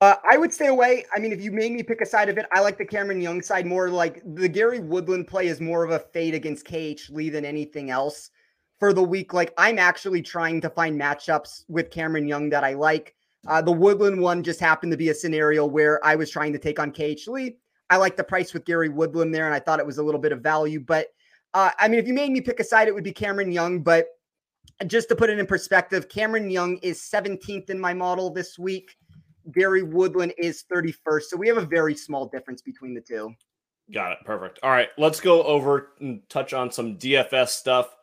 Uh, 0.03 0.17
I 0.29 0.35
would 0.35 0.53
stay 0.53 0.67
away. 0.67 1.05
I 1.15 1.19
mean, 1.19 1.31
if 1.31 1.41
you 1.41 1.49
made 1.49 1.71
me 1.71 1.81
pick 1.81 2.01
a 2.01 2.05
side 2.05 2.27
of 2.27 2.37
it, 2.37 2.45
I 2.51 2.59
like 2.59 2.77
the 2.77 2.83
Cameron 2.83 3.21
Young 3.21 3.41
side 3.41 3.65
more. 3.65 3.89
Like 3.89 4.21
the 4.35 4.49
Gary 4.49 4.79
Woodland 4.79 5.27
play 5.27 5.47
is 5.47 5.61
more 5.61 5.85
of 5.85 5.91
a 5.91 5.99
fade 5.99 6.33
against 6.33 6.65
KH 6.65 7.09
Lee 7.09 7.29
than 7.29 7.45
anything 7.45 7.89
else 7.89 8.29
for 8.81 8.91
the 8.91 9.01
week. 9.01 9.33
Like 9.33 9.53
I'm 9.57 9.79
actually 9.79 10.21
trying 10.21 10.59
to 10.59 10.69
find 10.69 10.99
matchups 10.99 11.63
with 11.69 11.89
Cameron 11.89 12.27
Young 12.27 12.49
that 12.49 12.65
I 12.65 12.73
like. 12.73 13.15
Uh, 13.47 13.61
the 13.61 13.71
Woodland 13.71 14.19
one 14.19 14.43
just 14.43 14.59
happened 14.59 14.91
to 14.91 14.97
be 14.97 15.07
a 15.07 15.15
scenario 15.15 15.65
where 15.65 16.05
I 16.05 16.15
was 16.15 16.29
trying 16.29 16.51
to 16.51 16.59
take 16.59 16.79
on 16.79 16.91
KH 16.91 17.25
Lee. 17.27 17.55
I 17.89 17.95
like 17.95 18.17
the 18.17 18.25
price 18.25 18.53
with 18.53 18.65
Gary 18.65 18.89
Woodland 18.89 19.33
there, 19.33 19.45
and 19.45 19.55
I 19.55 19.59
thought 19.59 19.79
it 19.79 19.85
was 19.85 19.99
a 19.99 20.03
little 20.03 20.19
bit 20.19 20.33
of 20.33 20.41
value. 20.41 20.81
But 20.81 21.13
uh, 21.53 21.69
I 21.79 21.87
mean, 21.87 22.01
if 22.01 22.07
you 22.07 22.13
made 22.13 22.33
me 22.33 22.41
pick 22.41 22.59
a 22.59 22.65
side, 22.65 22.89
it 22.89 22.93
would 22.93 23.05
be 23.05 23.13
Cameron 23.13 23.53
Young. 23.53 23.79
But 23.81 24.07
just 24.85 25.07
to 25.07 25.15
put 25.15 25.29
it 25.29 25.39
in 25.39 25.45
perspective, 25.45 26.09
Cameron 26.09 26.49
Young 26.49 26.75
is 26.79 26.99
17th 26.99 27.69
in 27.69 27.79
my 27.79 27.93
model 27.93 28.29
this 28.29 28.59
week. 28.59 28.97
Gary 29.51 29.83
Woodland 29.83 30.33
is 30.37 30.63
31st. 30.71 31.23
So 31.23 31.37
we 31.37 31.47
have 31.47 31.57
a 31.57 31.65
very 31.65 31.95
small 31.95 32.27
difference 32.27 32.61
between 32.61 32.93
the 32.93 33.01
two. 33.01 33.33
Got 33.93 34.13
it. 34.13 34.17
Perfect. 34.25 34.59
All 34.63 34.71
right. 34.71 34.89
Let's 34.97 35.19
go 35.19 35.43
over 35.43 35.89
and 35.99 36.21
touch 36.29 36.53
on 36.53 36.71
some 36.71 36.97
DFS 36.97 37.49
stuff. 37.49 37.95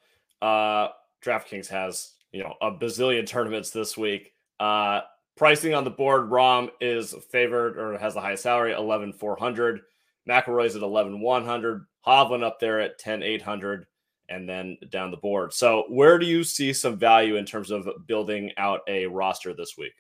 Uh, 0.42 0.88
DraftKings 1.24 1.68
has, 1.68 2.12
you 2.32 2.42
know, 2.42 2.54
a 2.60 2.70
bazillion 2.70 3.26
tournaments 3.26 3.70
this 3.70 3.96
week. 3.96 4.32
Uh, 4.58 5.00
Pricing 5.40 5.72
on 5.72 5.84
the 5.84 5.90
board, 5.90 6.28
Rahm 6.28 6.68
is 6.82 7.14
favored 7.30 7.78
or 7.78 7.96
has 7.96 8.12
the 8.12 8.20
highest 8.20 8.42
salary, 8.42 8.72
11,400. 8.72 9.80
McIlroy's 10.28 10.76
at 10.76 10.82
11,100. 10.82 11.86
Hovland 12.06 12.42
up 12.42 12.60
there 12.60 12.78
at 12.78 12.98
10,800 12.98 13.86
and 14.28 14.46
then 14.46 14.76
down 14.90 15.10
the 15.10 15.16
board. 15.16 15.54
So, 15.54 15.84
where 15.88 16.18
do 16.18 16.26
you 16.26 16.44
see 16.44 16.74
some 16.74 16.98
value 16.98 17.36
in 17.36 17.46
terms 17.46 17.70
of 17.70 17.88
building 18.06 18.52
out 18.58 18.80
a 18.86 19.06
roster 19.06 19.54
this 19.54 19.78
week? 19.78 19.94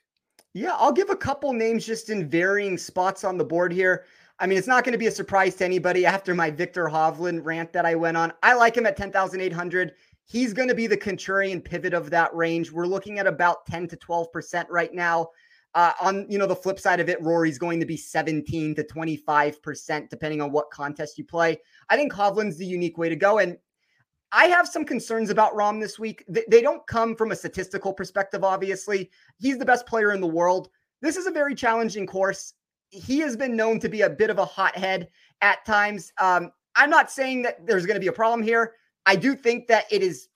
Yeah, 0.52 0.74
I'll 0.76 0.92
give 0.92 1.10
a 1.10 1.16
couple 1.16 1.52
names 1.52 1.86
just 1.86 2.10
in 2.10 2.28
varying 2.28 2.76
spots 2.76 3.22
on 3.22 3.38
the 3.38 3.44
board 3.44 3.72
here. 3.72 4.04
I 4.40 4.46
mean, 4.46 4.58
it's 4.58 4.66
not 4.66 4.84
going 4.84 4.92
to 4.92 4.98
be 4.98 5.06
a 5.06 5.12
surprise 5.12 5.54
to 5.56 5.64
anybody 5.64 6.04
after 6.06 6.34
my 6.34 6.50
Viktor 6.50 6.86
Hovland 6.86 7.44
rant 7.44 7.72
that 7.72 7.86
I 7.86 7.94
went 7.94 8.16
on. 8.16 8.32
I 8.42 8.54
like 8.54 8.76
him 8.76 8.86
at 8.86 8.96
10,800. 8.96 9.92
He's 10.24 10.52
going 10.52 10.68
to 10.68 10.74
be 10.74 10.86
the 10.86 10.96
contrarian 10.96 11.62
pivot 11.62 11.94
of 11.94 12.10
that 12.10 12.34
range. 12.34 12.72
We're 12.72 12.86
looking 12.86 13.18
at 13.18 13.26
about 13.26 13.66
10 13.66 13.88
to 13.88 13.96
12% 13.96 14.66
right 14.70 14.92
now. 14.92 15.28
Uh, 15.74 15.92
on 16.00 16.26
you 16.28 16.36
know 16.36 16.48
the 16.48 16.56
flip 16.56 16.80
side 16.80 16.98
of 16.98 17.08
it, 17.08 17.22
Rory's 17.22 17.58
going 17.58 17.78
to 17.78 17.86
be 17.86 17.96
17 17.96 18.74
to 18.74 18.82
25%, 18.82 20.08
depending 20.08 20.40
on 20.40 20.50
what 20.50 20.68
contest 20.72 21.16
you 21.16 21.24
play. 21.24 21.58
I 21.88 21.96
think 21.96 22.12
Hovland's 22.12 22.56
the 22.56 22.66
unique 22.66 22.98
way 22.98 23.08
to 23.08 23.14
go. 23.14 23.38
And 23.38 23.56
I 24.32 24.46
have 24.46 24.68
some 24.68 24.84
concerns 24.84 25.30
about 25.30 25.54
Rahm 25.54 25.80
this 25.80 25.98
week. 25.98 26.24
They, 26.28 26.62
don't 26.62 26.86
come 26.86 27.16
from 27.16 27.32
a 27.32 27.36
statistical 27.36 27.92
perspective, 27.92 28.44
obviously. 28.44 29.10
He's 29.38 29.58
the 29.58 29.64
best 29.64 29.86
player 29.86 30.12
in 30.12 30.20
the 30.20 30.26
world. 30.26 30.68
This 31.02 31.16
is 31.16 31.26
a 31.26 31.32
very 31.32 31.54
challenging 31.54 32.06
course. 32.06 32.54
He 32.90 33.18
has 33.20 33.36
been 33.36 33.56
known 33.56 33.80
to 33.80 33.88
be 33.88 34.02
a 34.02 34.10
bit 34.10 34.30
of 34.30 34.38
a 34.38 34.44
hothead 34.44 35.08
at 35.40 35.64
times. 35.64 36.12
Um, 36.18 36.52
I'm 36.76 36.90
not 36.90 37.10
saying 37.10 37.42
that 37.42 37.66
there's 37.66 37.86
going 37.86 37.96
to 37.96 38.00
be 38.00 38.08
a 38.08 38.12
problem 38.12 38.42
here. 38.42 38.74
I 39.06 39.16
do 39.16 39.34
think 39.34 39.66
that 39.68 39.86
it 39.90 40.02
is 40.02 40.28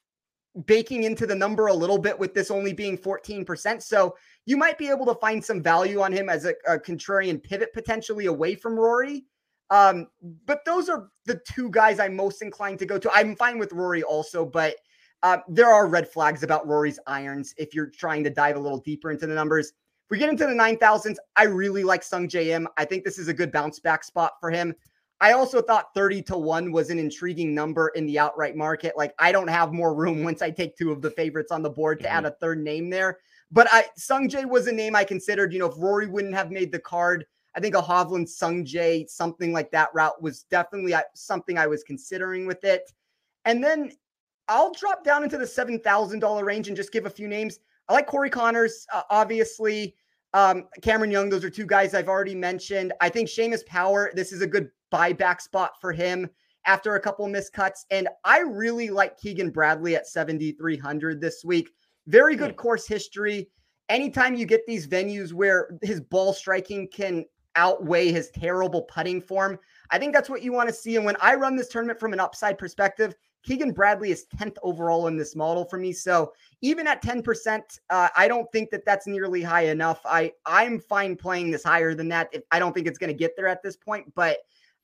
baking 0.67 1.05
into 1.05 1.27
the 1.27 1.35
number 1.35 1.67
a 1.67 1.75
little 1.75 1.99
bit 1.99 2.19
with 2.19 2.33
this 2.33 2.51
only 2.51 2.73
being 2.73 2.97
14%. 2.97 3.83
So 3.83 4.17
you 4.47 4.57
might 4.57 4.79
be 4.79 4.89
able 4.89 5.07
to 5.07 5.15
find 5.17 5.45
some 5.45 5.63
value 5.63 6.01
on 6.01 6.13
him 6.13 6.29
as 6.29 6.45
a, 6.45 6.55
a 6.67 6.79
contrarian 6.79 7.43
pivot 7.43 7.73
potentially 7.73 8.27
away 8.27 8.55
from 8.55 8.79
Rory. 8.79 9.25
Um, 9.71 10.09
but 10.47 10.65
those 10.65 10.89
are 10.89 11.09
the 11.25 11.41
two 11.51 11.71
guys 11.71 11.99
I'm 11.99 12.15
most 12.15 12.43
inclined 12.43 12.79
to 12.81 12.87
go 12.87 12.99
to. 12.99 13.11
I'm 13.13 13.35
fine 13.35 13.59
with 13.59 13.73
Rory 13.73 14.03
also, 14.03 14.45
but 14.45 14.77
uh, 15.23 15.39
there 15.49 15.73
are 15.73 15.87
red 15.87 16.09
flags 16.09 16.43
about 16.43 16.67
Rory's 16.67 16.99
irons 17.07 17.55
if 17.57 17.75
you're 17.75 17.91
trying 17.91 18.23
to 18.25 18.31
dive 18.31 18.57
a 18.57 18.61
little 18.61 18.81
deeper 18.81 19.11
into 19.11 19.27
the 19.27 19.35
numbers. 19.35 19.69
If 19.69 20.11
we 20.11 20.19
get 20.19 20.29
into 20.29 20.47
the 20.47 20.53
9,000s, 20.53 21.17
I 21.37 21.45
really 21.45 21.83
like 21.83 22.03
Sungjae 22.03 22.49
Im. 22.49 22.69
I 22.77 22.85
think 22.85 23.05
this 23.05 23.19
is 23.19 23.29
a 23.29 23.35
good 23.35 23.51
bounce 23.51 23.81
back 23.81 24.05
spot 24.05 24.33
for 24.39 24.51
him. 24.51 24.75
I 25.21 25.33
also 25.33 25.63
thought 25.63 25.95
30 25.95 26.21
to 26.23 26.37
1 26.37 26.71
was 26.73 26.91
an 26.91 26.99
intriguing 26.99 27.55
number 27.55 27.89
in 27.95 28.05
the 28.05 28.19
outright 28.19 28.57
market. 28.57 28.95
Like, 28.99 29.15
I 29.19 29.33
don't 29.33 29.49
have 29.49 29.73
more 29.73 29.95
room 29.95 30.23
once 30.23 30.43
I 30.43 30.51
take 30.51 30.77
two 30.77 30.93
of 30.93 31.01
the 31.01 31.11
favorites 31.11 31.51
on 31.51 31.63
the 31.63 31.71
board 31.71 32.01
to 32.01 32.05
mm-hmm. 32.07 32.17
add 32.17 32.27
a 32.27 32.33
third 32.33 32.59
name 32.59 32.91
there. 32.91 33.19
But 33.51 33.69
I 33.71 33.87
Sungjae 33.99 34.45
was 34.45 34.67
a 34.67 34.73
name 34.73 34.95
I 34.95 35.05
considered. 35.05 35.55
You 35.55 35.61
know, 35.61 35.71
if 35.71 35.79
Rory 35.79 36.07
wouldn't 36.07 36.35
have 36.35 36.51
made 36.51 36.71
the 36.71 36.81
card, 36.81 37.25
I 37.57 37.61
think 37.61 37.75
a 37.75 37.83
Hovland 37.83 38.29
Sungjae, 38.29 39.09
something 39.09 39.53
like 39.53 39.71
that 39.71 39.91
route 39.95 40.21
was 40.21 40.43
definitely 40.45 40.95
uh, 40.95 41.03
something 41.15 41.57
I 41.57 41.67
was 41.67 41.85
considering 41.85 42.47
with 42.47 42.65
it. 42.65 42.91
And 43.45 43.63
then 43.63 43.93
I'll 44.49 44.73
drop 44.73 45.05
down 45.05 45.23
into 45.23 45.39
the 45.39 45.45
$7,000 45.45 46.45
range 46.45 46.69
and 46.69 46.77
just 46.77 46.93
give 46.93 47.07
a 47.07 47.11
few 47.11 47.29
names. 47.29 47.61
I 47.89 47.95
like 47.95 48.07
Corey 48.07 48.31
Conners, 48.31 48.87
uh, 48.93 49.03
obviously. 49.11 49.95
Um, 50.33 50.65
Cameron 50.83 51.11
Young, 51.11 51.31
those 51.31 51.45
are 51.45 51.51
two 51.51 51.67
guys 51.67 51.95
I've 51.95 52.09
already 52.09 52.35
mentioned. 52.35 52.93
I 53.01 53.09
think 53.09 53.29
Seamus 53.29 53.65
Power, 53.67 54.11
this 54.15 54.33
is 54.33 54.43
a 54.43 54.47
good 54.47 54.69
buyback 54.93 55.41
spot 55.41 55.81
for 55.81 55.93
him 55.93 56.29
after 56.67 56.97
a 56.97 57.01
couple 57.01 57.27
miscuts. 57.29 57.85
And 57.91 58.09
I 58.25 58.39
really 58.41 58.91
like 58.91 59.19
Keegan 59.19 59.51
Bradley 59.51 59.95
at 59.97 60.09
7,300 60.09 61.21
this 61.21 61.45
week. 61.45 61.71
Very 62.07 62.37
good 62.37 62.57
course 62.57 62.87
history. 62.87 63.49
Anytime 63.89 64.35
you 64.35 64.47
get 64.47 64.67
these 64.67 64.87
venues 64.87 65.33
where 65.33 65.79
his 65.83 66.01
ball 66.01 66.33
striking 66.33 66.89
can 66.89 67.25
outweigh 67.57 68.11
his 68.11 68.31
terrible 68.31 68.83
putting 68.83 69.21
form, 69.21 69.59
I 69.91 69.99
think 69.99 70.13
that's 70.13 70.31
what 70.31 70.43
you 70.43 70.53
want 70.53 70.69
to 70.69 70.75
see. 70.75 70.97
And 70.97 71.05
when 71.05 71.17
I 71.21 71.35
run 71.35 71.57
this 71.57 71.69
tournament 71.69 72.01
from 72.01 72.13
an 72.13 72.21
upside 72.21 72.59
perspective, 72.59 73.15
Keegan 73.45 73.73
Bradley 73.73 74.11
is 74.11 74.27
10th 74.37 74.57
overall 74.63 75.07
in 75.07 75.17
this 75.17 75.37
model 75.37 75.67
for 75.67 75.79
me. 75.79 75.93
So 75.93 76.33
even 76.63 76.87
at 76.87 77.03
10%, 77.03 77.61
uh, 77.91 78.09
I 78.17 78.27
don't 78.27 78.51
think 78.53 78.71
that 78.71 78.87
that's 78.87 79.07
nearly 79.07 79.43
high 79.43 79.67
enough. 79.67 80.01
I 80.05 80.33
I'm 80.47 80.81
fine 80.81 81.15
playing 81.15 81.51
this 81.51 81.63
higher 81.63 81.95
than 81.95 82.09
that. 82.09 82.35
I 82.51 82.59
don't 82.59 82.73
think 82.73 82.87
it's 82.87 82.99
going 82.99 83.13
to 83.13 83.19
get 83.19 83.37
there 83.37 83.47
at 83.47 83.63
this 83.63 83.77
point, 83.77 84.13
but 84.15 84.39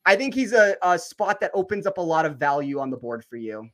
I 0.04 0.14
think 0.14 0.34
he's 0.34 0.52
a, 0.52 0.76
a 0.82 0.98
spot 0.98 1.40
that 1.40 1.50
opens 1.54 1.86
up 1.86 1.98
a 1.98 2.02
lot 2.02 2.26
of 2.26 2.36
value 2.36 2.80
on 2.80 2.90
the 2.90 2.96
board 2.96 3.24
for 3.24 3.36
you. 3.36 3.68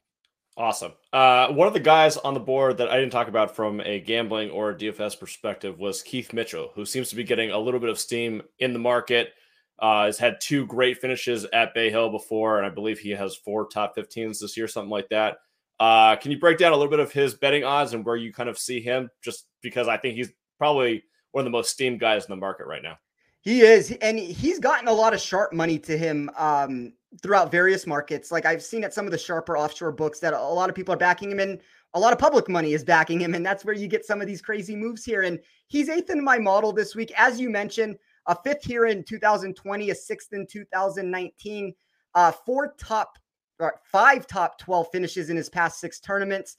Awesome. 0.58 0.92
Uh, 1.12 1.48
one 1.48 1.68
of 1.68 1.74
the 1.74 1.80
guys 1.80 2.16
on 2.16 2.32
the 2.32 2.40
board 2.40 2.78
that 2.78 2.88
I 2.88 2.96
didn't 2.96 3.12
talk 3.12 3.28
about 3.28 3.54
from 3.54 3.80
a 3.82 4.00
gambling 4.00 4.50
or 4.50 4.72
DFS 4.72 5.20
perspective 5.20 5.78
was 5.78 6.02
Keith 6.02 6.32
Mitchell, 6.32 6.70
who 6.74 6.86
seems 6.86 7.10
to 7.10 7.16
be 7.16 7.24
getting 7.24 7.50
a 7.50 7.58
little 7.58 7.78
bit 7.78 7.90
of 7.90 7.98
steam 7.98 8.42
in 8.58 8.72
the 8.72 8.78
market. 8.78 9.34
Uh, 9.78 10.06
has 10.06 10.16
had 10.16 10.40
two 10.40 10.64
great 10.64 10.98
finishes 10.98 11.44
at 11.52 11.74
Bay 11.74 11.90
Hill 11.90 12.08
before, 12.08 12.56
and 12.56 12.66
I 12.66 12.70
believe 12.70 12.98
he 12.98 13.10
has 13.10 13.36
four 13.36 13.66
top 13.66 13.94
15s 13.94 14.40
this 14.40 14.56
year, 14.56 14.66
something 14.66 14.90
like 14.90 15.10
that. 15.10 15.36
Uh, 15.78 16.16
can 16.16 16.30
you 16.30 16.38
break 16.38 16.56
down 16.56 16.72
a 16.72 16.76
little 16.76 16.90
bit 16.90 17.00
of 17.00 17.12
his 17.12 17.34
betting 17.34 17.62
odds 17.62 17.92
and 17.92 18.02
where 18.02 18.16
you 18.16 18.32
kind 18.32 18.48
of 18.48 18.58
see 18.58 18.80
him? 18.80 19.10
Just 19.22 19.44
because 19.60 19.88
I 19.88 19.98
think 19.98 20.14
he's 20.14 20.32
probably 20.56 21.04
one 21.32 21.42
of 21.42 21.44
the 21.44 21.50
most 21.50 21.70
steamed 21.70 22.00
guys 22.00 22.24
in 22.24 22.30
the 22.30 22.36
market 22.36 22.66
right 22.66 22.82
now. 22.82 22.96
He 23.42 23.60
is, 23.60 23.92
and 24.00 24.18
he's 24.18 24.58
gotten 24.58 24.88
a 24.88 24.92
lot 24.92 25.12
of 25.12 25.20
sharp 25.20 25.52
money 25.52 25.78
to 25.80 25.98
him 25.98 26.30
um, 26.38 26.94
throughout 27.22 27.50
various 27.50 27.86
markets. 27.86 28.30
Like 28.30 28.46
I've 28.46 28.62
seen 28.62 28.84
at 28.84 28.94
some 28.94 29.06
of 29.06 29.12
the 29.12 29.18
sharper 29.18 29.56
offshore 29.56 29.92
books 29.92 30.20
that 30.20 30.34
a 30.34 30.40
lot 30.40 30.68
of 30.68 30.74
people 30.74 30.94
are 30.94 30.98
backing 30.98 31.30
him, 31.30 31.40
and 31.40 31.60
a 31.94 32.00
lot 32.00 32.12
of 32.12 32.18
public 32.18 32.48
money 32.48 32.72
is 32.72 32.84
backing 32.84 33.20
him, 33.20 33.34
and 33.34 33.44
that's 33.44 33.64
where 33.64 33.74
you 33.74 33.88
get 33.88 34.04
some 34.04 34.20
of 34.20 34.26
these 34.26 34.42
crazy 34.42 34.76
moves 34.76 35.04
here. 35.04 35.22
And 35.22 35.38
he's 35.68 35.88
eighth 35.88 36.10
in 36.10 36.22
my 36.22 36.38
model 36.38 36.72
this 36.72 36.94
week, 36.94 37.12
as 37.16 37.40
you 37.40 37.50
mentioned, 37.50 37.96
a 38.26 38.36
fifth 38.44 38.64
here 38.64 38.86
in 38.86 39.04
2020, 39.04 39.90
a 39.90 39.94
sixth 39.94 40.32
in 40.32 40.46
2019, 40.46 41.74
uh, 42.14 42.32
four 42.32 42.74
top, 42.78 43.18
or 43.58 43.80
five 43.84 44.26
top 44.26 44.58
12 44.58 44.88
finishes 44.92 45.30
in 45.30 45.36
his 45.36 45.48
past 45.48 45.80
six 45.80 46.00
tournaments. 46.00 46.58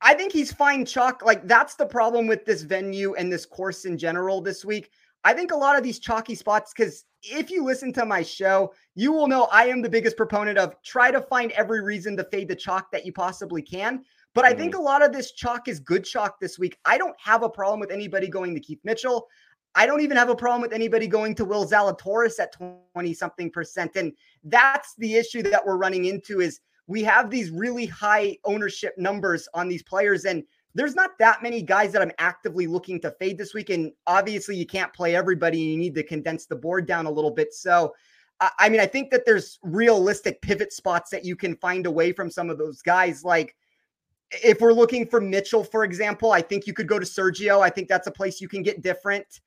I 0.00 0.14
think 0.14 0.32
he's 0.32 0.52
fine 0.52 0.84
chalk. 0.84 1.24
Like 1.24 1.46
that's 1.48 1.74
the 1.74 1.86
problem 1.86 2.26
with 2.26 2.44
this 2.44 2.62
venue 2.62 3.14
and 3.14 3.32
this 3.32 3.46
course 3.46 3.84
in 3.84 3.96
general 3.96 4.40
this 4.40 4.64
week. 4.64 4.90
I 5.26 5.32
think 5.32 5.50
a 5.50 5.56
lot 5.56 5.76
of 5.76 5.82
these 5.82 5.98
chalky 5.98 6.36
spots, 6.36 6.72
because 6.72 7.04
if 7.20 7.50
you 7.50 7.64
listen 7.64 7.92
to 7.94 8.06
my 8.06 8.22
show, 8.22 8.72
you 8.94 9.10
will 9.10 9.26
know 9.26 9.48
I 9.50 9.64
am 9.64 9.82
the 9.82 9.88
biggest 9.88 10.16
proponent 10.16 10.56
of 10.56 10.80
try 10.84 11.10
to 11.10 11.20
find 11.20 11.50
every 11.50 11.82
reason 11.82 12.16
to 12.18 12.22
fade 12.30 12.46
the 12.46 12.54
chalk 12.54 12.92
that 12.92 13.04
you 13.04 13.12
possibly 13.12 13.60
can. 13.60 14.04
But 14.34 14.44
I 14.44 14.54
think 14.54 14.74
mm-hmm. 14.74 14.82
a 14.82 14.84
lot 14.84 15.02
of 15.02 15.12
this 15.12 15.32
chalk 15.32 15.66
is 15.66 15.80
good 15.80 16.04
chalk 16.04 16.38
this 16.38 16.60
week. 16.60 16.78
I 16.84 16.96
don't 16.96 17.16
have 17.18 17.42
a 17.42 17.48
problem 17.48 17.80
with 17.80 17.90
anybody 17.90 18.28
going 18.28 18.54
to 18.54 18.60
Keith 18.60 18.78
Mitchell. 18.84 19.26
I 19.74 19.84
don't 19.84 20.00
even 20.00 20.16
have 20.16 20.28
a 20.28 20.36
problem 20.36 20.62
with 20.62 20.72
anybody 20.72 21.08
going 21.08 21.34
to 21.34 21.44
Will 21.44 21.66
Zalatoris 21.66 22.38
at 22.38 22.54
20 22.94 23.12
something 23.12 23.50
percent. 23.50 23.96
And 23.96 24.12
that's 24.44 24.94
the 24.96 25.16
issue 25.16 25.42
that 25.42 25.66
we're 25.66 25.76
running 25.76 26.04
into 26.04 26.40
is 26.40 26.60
we 26.86 27.02
have 27.02 27.30
these 27.30 27.50
really 27.50 27.86
high 27.86 28.38
ownership 28.44 28.94
numbers 28.96 29.48
on 29.54 29.66
these 29.66 29.82
players 29.82 30.24
and 30.24 30.44
there's 30.76 30.94
not 30.94 31.18
that 31.18 31.42
many 31.42 31.62
guys 31.62 31.90
that 31.92 32.02
I'm 32.02 32.12
actively 32.18 32.66
looking 32.66 33.00
to 33.00 33.10
fade 33.12 33.38
this 33.38 33.54
week. 33.54 33.70
And 33.70 33.92
obviously, 34.06 34.56
you 34.56 34.66
can't 34.66 34.92
play 34.92 35.16
everybody. 35.16 35.58
You 35.58 35.78
need 35.78 35.94
to 35.94 36.02
condense 36.02 36.44
the 36.44 36.54
board 36.54 36.86
down 36.86 37.06
a 37.06 37.10
little 37.10 37.30
bit. 37.30 37.54
So, 37.54 37.94
I 38.58 38.68
mean, 38.68 38.80
I 38.80 38.86
think 38.86 39.10
that 39.10 39.24
there's 39.24 39.58
realistic 39.62 40.42
pivot 40.42 40.74
spots 40.74 41.10
that 41.10 41.24
you 41.24 41.34
can 41.34 41.56
find 41.56 41.86
away 41.86 42.12
from 42.12 42.30
some 42.30 42.50
of 42.50 42.58
those 42.58 42.82
guys. 42.82 43.24
Like, 43.24 43.56
if 44.30 44.60
we're 44.60 44.74
looking 44.74 45.06
for 45.06 45.18
Mitchell, 45.18 45.64
for 45.64 45.82
example, 45.82 46.32
I 46.32 46.42
think 46.42 46.66
you 46.66 46.74
could 46.74 46.88
go 46.88 46.98
to 46.98 47.06
Sergio. 47.06 47.60
I 47.62 47.70
think 47.70 47.88
that's 47.88 48.06
a 48.06 48.12
place 48.12 48.42
you 48.42 48.48
can 48.48 48.62
get 48.62 48.82
different. 48.82 49.40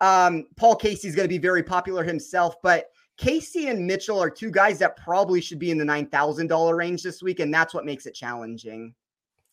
Um, 0.00 0.46
Paul 0.56 0.74
Casey's 0.74 1.14
going 1.14 1.28
to 1.28 1.32
be 1.32 1.38
very 1.38 1.62
popular 1.62 2.02
himself, 2.02 2.56
but 2.60 2.86
Casey 3.18 3.68
and 3.68 3.86
Mitchell 3.86 4.20
are 4.20 4.30
two 4.30 4.50
guys 4.50 4.80
that 4.80 4.96
probably 4.96 5.40
should 5.40 5.60
be 5.60 5.70
in 5.70 5.78
the 5.78 5.84
$9,000 5.84 6.76
range 6.76 7.04
this 7.04 7.22
week. 7.22 7.38
And 7.38 7.54
that's 7.54 7.72
what 7.72 7.84
makes 7.84 8.06
it 8.06 8.14
challenging. 8.14 8.94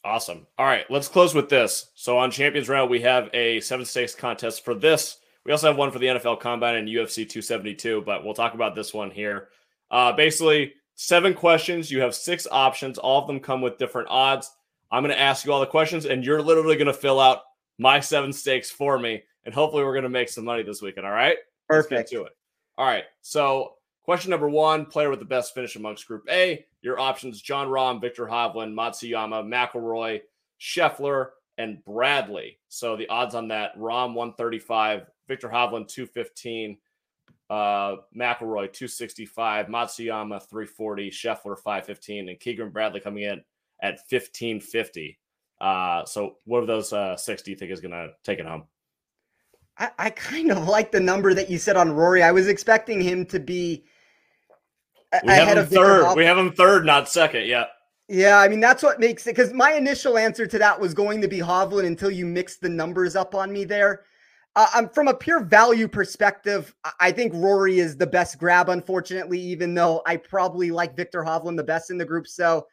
Awesome. 0.03 0.47
All 0.57 0.65
right, 0.65 0.89
let's 0.89 1.09
close 1.09 1.35
with 1.35 1.49
this. 1.49 1.91
So 1.95 2.17
on 2.17 2.31
Champions 2.31 2.69
Round, 2.69 2.89
we 2.89 3.01
have 3.01 3.29
a 3.33 3.59
seven 3.59 3.85
stakes 3.85 4.15
contest 4.15 4.63
for 4.63 4.73
this. 4.73 5.17
We 5.45 5.51
also 5.51 5.67
have 5.67 5.77
one 5.77 5.91
for 5.91 5.99
the 5.99 6.07
NFL 6.07 6.39
Combine 6.39 6.75
and 6.75 6.87
UFC 6.87 7.27
272, 7.27 8.03
but 8.05 8.23
we'll 8.23 8.33
talk 8.33 8.53
about 8.53 8.75
this 8.75 8.93
one 8.93 9.11
here. 9.11 9.49
Uh, 9.91 10.11
basically, 10.13 10.73
seven 10.95 11.33
questions. 11.33 11.91
You 11.91 12.01
have 12.01 12.15
six 12.15 12.47
options. 12.49 12.97
All 12.97 13.21
of 13.21 13.27
them 13.27 13.39
come 13.39 13.61
with 13.61 13.77
different 13.77 14.07
odds. 14.09 14.51
I'm 14.91 15.03
going 15.03 15.15
to 15.15 15.19
ask 15.19 15.45
you 15.45 15.51
all 15.51 15.59
the 15.59 15.65
questions, 15.65 16.05
and 16.05 16.23
you're 16.23 16.41
literally 16.41 16.75
going 16.75 16.87
to 16.87 16.93
fill 16.93 17.19
out 17.19 17.39
my 17.77 17.99
seven 17.99 18.31
stakes 18.31 18.71
for 18.71 18.99
me, 18.99 19.23
and 19.45 19.53
hopefully, 19.53 19.83
we're 19.83 19.93
going 19.93 20.03
to 20.03 20.09
make 20.09 20.29
some 20.29 20.45
money 20.45 20.63
this 20.63 20.81
weekend. 20.81 21.05
All 21.05 21.13
right? 21.13 21.37
Perfect. 21.67 21.91
Let's 21.91 22.11
get 22.11 22.17
to 22.17 22.25
it. 22.25 22.33
All 22.77 22.85
right. 22.85 23.03
So 23.21 23.73
Question 24.09 24.31
number 24.31 24.49
one 24.49 24.87
player 24.87 25.11
with 25.11 25.19
the 25.19 25.25
best 25.25 25.53
finish 25.53 25.75
amongst 25.75 26.07
Group 26.07 26.23
A. 26.31 26.65
Your 26.81 26.99
options 26.99 27.43
Jon 27.43 27.67
Rahm, 27.67 28.01
Viktor 28.01 28.25
Hovland, 28.25 28.73
Matsuyama, 28.73 29.43
McIlroy, 29.45 30.21
Scheffler, 30.59 31.27
and 31.59 31.85
Bradley. 31.85 32.57
So 32.69 32.95
the 32.95 33.07
odds 33.07 33.35
on 33.35 33.49
that 33.49 33.77
Rahm 33.77 34.15
135, 34.15 35.05
Viktor 35.27 35.47
Hovland 35.47 35.89
215, 35.89 36.79
uh, 37.51 37.97
McIlroy 38.17 38.73
265, 38.73 39.67
Matsuyama 39.67 40.41
340, 40.41 41.11
Scheffler 41.11 41.55
515, 41.55 42.29
and 42.29 42.39
Keegan 42.39 42.71
Bradley 42.71 43.01
coming 43.01 43.25
in 43.25 43.43
at 43.83 43.99
1550. 44.09 45.19
Uh, 45.61 46.03
so 46.05 46.37
what 46.45 46.61
of 46.61 46.67
those 46.67 46.91
uh, 46.93 47.15
six 47.15 47.43
do 47.43 47.51
you 47.51 47.57
think 47.57 47.71
is 47.71 47.79
going 47.79 47.91
to 47.91 48.09
take 48.23 48.39
it 48.39 48.47
home? 48.47 48.63
I, 49.77 49.91
I 49.99 50.09
kind 50.09 50.51
of 50.51 50.67
like 50.67 50.91
the 50.91 50.99
number 50.99 51.35
that 51.35 51.51
you 51.51 51.59
said 51.59 51.77
on 51.77 51.91
Rory. 51.91 52.23
I 52.23 52.31
was 52.31 52.47
expecting 52.47 52.99
him 53.01 53.23
to 53.27 53.39
be 53.39 53.85
we 55.23 55.31
have 55.31 55.57
him 55.57 55.65
third. 55.65 56.15
We 56.15 56.25
have 56.25 56.37
him 56.37 56.51
third, 56.51 56.85
not 56.85 57.09
second. 57.09 57.45
Yeah. 57.45 57.65
Yeah, 58.11 58.39
I 58.39 58.47
mean 58.47 58.59
that's 58.59 58.81
what 58.81 58.99
makes 58.99 59.27
it 59.27 59.35
because 59.35 59.53
my 59.53 59.73
initial 59.73 60.17
answer 60.17 60.47
to 60.47 60.57
that 60.57 60.79
was 60.79 60.95
going 60.95 61.21
to 61.21 61.27
be 61.27 61.37
Hovland 61.37 61.85
until 61.85 62.09
you 62.09 62.25
mixed 62.25 62.59
the 62.59 62.69
numbers 62.69 63.15
up 63.15 63.35
on 63.35 63.51
me 63.51 63.65
there. 63.65 64.03
Uh, 64.55 64.87
from 64.87 65.07
a 65.07 65.13
pure 65.13 65.43
value 65.43 65.87
perspective, 65.87 66.73
I 66.99 67.11
think 67.11 67.33
Rory 67.35 67.79
is 67.79 67.95
the 67.95 68.07
best 68.07 68.39
grab. 68.39 68.69
Unfortunately, 68.69 69.39
even 69.39 69.75
though 69.75 70.01
I 70.07 70.17
probably 70.17 70.71
like 70.71 70.97
Viktor 70.97 71.23
Hovland 71.23 71.55
the 71.55 71.63
best 71.63 71.91
in 71.91 71.99
the 71.99 72.05
group, 72.05 72.27
so 72.27 72.65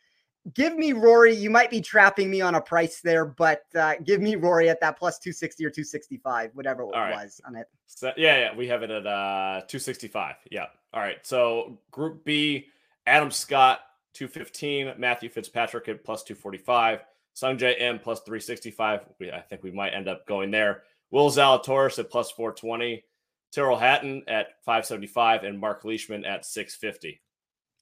give 0.54 0.76
me 0.76 0.92
Rory. 0.92 1.35
You 1.35 1.50
might 1.50 1.70
be 1.70 1.80
trapping 1.80 2.30
me 2.30 2.40
on 2.40 2.54
a 2.54 2.61
price 2.61 3.00
there, 3.00 3.24
but 3.24 3.64
uh, 3.74 3.94
give 4.04 4.20
me 4.20 4.37
Rory 4.37 4.68
at 4.68 4.80
that 4.80 4.98
plus 4.98 5.18
260 5.18 5.64
or 5.64 5.70
265, 5.70 6.50
whatever 6.54 6.82
it 6.82 6.90
right. 6.92 7.14
was 7.14 7.40
on 7.46 7.56
it. 7.56 7.66
So, 7.87 8.12
yeah, 8.16 8.38
yeah, 8.38 8.56
we 8.56 8.68
have 8.68 8.82
it 8.82 8.90
at 8.90 9.06
uh, 9.06 9.62
265. 9.66 10.37
Yeah. 10.50 10.66
All 10.92 11.00
right. 11.00 11.18
So 11.22 11.78
Group 11.90 12.24
B, 12.24 12.66
Adam 13.06 13.30
Scott, 13.30 13.80
215, 14.14 14.94
Matthew 14.98 15.28
Fitzpatrick 15.28 15.88
at 15.88 16.04
plus 16.04 16.22
245, 16.22 17.00
Sungjae 17.35 17.80
Im 17.80 17.98
plus 17.98 18.20
365. 18.20 19.00
We, 19.18 19.30
I 19.30 19.40
think 19.40 19.62
we 19.62 19.70
might 19.70 19.90
end 19.90 20.09
up 20.09 20.26
going 20.26 20.50
there. 20.50 20.82
Will 21.11 21.30
Zalatoris 21.30 21.98
at 21.98 22.11
plus 22.11 22.30
420, 22.30 23.04
Tyrrell 23.52 23.78
Hatton 23.78 24.22
at 24.26 24.62
575, 24.64 25.44
and 25.44 25.59
Mark 25.59 25.85
Leishman 25.85 26.24
at 26.24 26.44
650. 26.44 27.20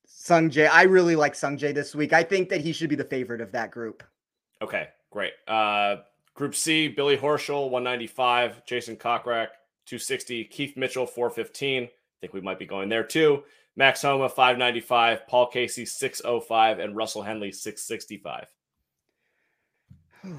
Sungjae. 0.07 0.69
I 0.71 0.83
really 0.85 1.17
like 1.17 1.35
Sungjae 1.35 1.75
this 1.75 1.95
week. 1.95 2.13
I 2.13 2.23
think 2.23 2.49
that 2.49 2.61
he 2.61 2.73
should 2.73 2.91
be 2.91 2.97
the 2.97 3.05
favorite 3.05 3.41
of 3.41 3.53
that 3.53 3.71
group. 3.71 4.03
Okay, 4.63 4.89
great. 5.11 5.33
Uh, 5.47 5.97
group 6.35 6.55
C, 6.55 6.89
Billy 6.89 7.17
Horschel, 7.17 7.71
195, 7.71 8.65
Jason 8.67 8.97
Kokrak, 8.97 9.49
260, 9.87 10.45
Keith 10.45 10.77
Mitchell, 10.77 11.07
415. 11.07 11.85
I 11.85 11.89
think 12.21 12.33
we 12.33 12.41
might 12.41 12.59
be 12.59 12.67
going 12.67 12.89
there 12.89 13.05
too. 13.05 13.43
Max 13.77 14.03
Homa, 14.03 14.29
595, 14.29 15.27
Paul 15.27 15.49
Casey, 15.49 15.85
605, 15.85 16.79
and 16.79 16.97
Russell 16.97 17.23
Henley, 17.23 17.51
665. 17.51 18.47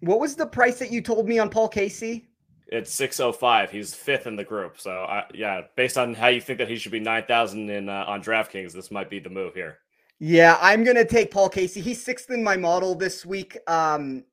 what 0.00 0.20
was 0.20 0.34
the 0.34 0.46
price 0.46 0.78
that 0.78 0.90
you 0.90 1.02
told 1.02 1.28
me 1.28 1.38
on 1.38 1.50
Paul 1.50 1.68
Casey? 1.68 2.28
It's 2.70 2.92
605. 2.92 3.70
He's 3.70 3.94
fifth 3.94 4.26
in 4.26 4.36
the 4.36 4.44
group. 4.44 4.78
So, 4.78 4.90
I, 4.90 5.24
yeah, 5.32 5.62
based 5.74 5.96
on 5.96 6.14
how 6.14 6.28
you 6.28 6.40
think 6.40 6.58
that 6.58 6.68
he 6.68 6.76
should 6.76 6.92
be 6.92 7.00
9,000 7.00 7.70
in 7.70 7.88
uh, 7.88 8.04
on 8.06 8.22
DraftKings, 8.22 8.72
this 8.72 8.90
might 8.90 9.08
be 9.08 9.18
the 9.18 9.30
move 9.30 9.54
here. 9.54 9.78
Yeah, 10.18 10.58
I'm 10.60 10.84
going 10.84 10.96
to 10.96 11.04
take 11.04 11.30
Paul 11.30 11.48
Casey. 11.48 11.80
He's 11.80 12.02
sixth 12.02 12.30
in 12.30 12.42
my 12.42 12.56
model 12.56 12.94
this 12.94 13.24
week. 13.24 13.56
Um, 13.68 14.24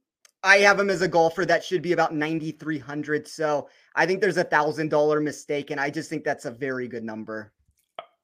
I 0.44 0.58
have 0.58 0.80
him 0.80 0.90
as 0.90 1.02
a 1.02 1.08
golfer 1.08 1.46
that 1.46 1.64
should 1.64 1.82
be 1.82 1.94
about 1.94 2.14
9,300. 2.14 3.28
So 3.28 3.70
I 3.96 4.06
think 4.06 4.20
there's 4.20 4.38
a 4.38 4.44
thousand 4.44 4.90
dollar 4.90 5.20
mistake, 5.22 5.72
and 5.72 5.80
I 5.80 5.90
just 5.90 6.10
think 6.10 6.24
that's 6.24 6.46
a 6.46 6.52
very 6.52 6.88
good 6.88 7.04
number. 7.04 7.52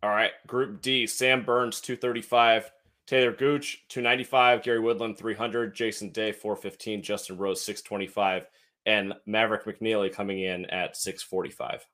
All 0.03 0.09
right, 0.09 0.31
Group 0.47 0.81
D: 0.81 1.05
Sam 1.07 1.43
Burns 1.43 1.79
235, 1.81 2.71
Talor 3.07 3.37
Gooch 3.37 3.85
295, 3.89 4.63
Gary 4.63 4.79
Woodland 4.79 5.17
300, 5.17 5.75
Jason 5.75 6.09
Day 6.09 6.31
415, 6.31 7.03
Justin 7.03 7.37
Rose 7.37 7.61
625 7.61 8.47
and 8.85 9.13
Maverick 9.25 9.65
McNealy 9.65 10.13
coming 10.13 10.41
in 10.41 10.65
at 10.65 10.97
645. 10.97 11.85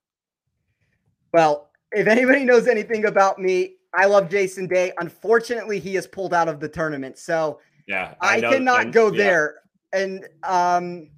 Well, 1.34 1.70
if 1.92 2.08
anybody 2.08 2.44
knows 2.44 2.68
anything 2.68 3.06
about 3.06 3.40
me, 3.40 3.76
I 3.94 4.06
love 4.06 4.30
Jason 4.30 4.68
Day. 4.68 4.92
Unfortunately, 5.00 5.80
he 5.80 5.96
is 5.96 6.08
pulled 6.08 6.34
out 6.34 6.48
of 6.48 6.60
the 6.60 6.70
tournament. 6.70 7.18
So 7.18 7.60
yeah, 7.88 8.16
I, 8.22 8.38
I 8.38 8.42
cannot 8.42 8.82
and, 8.82 8.94
go 8.94 9.12
yeah. 9.12 9.18
there. 9.18 9.56
And 9.94 10.28
um, 10.44 11.10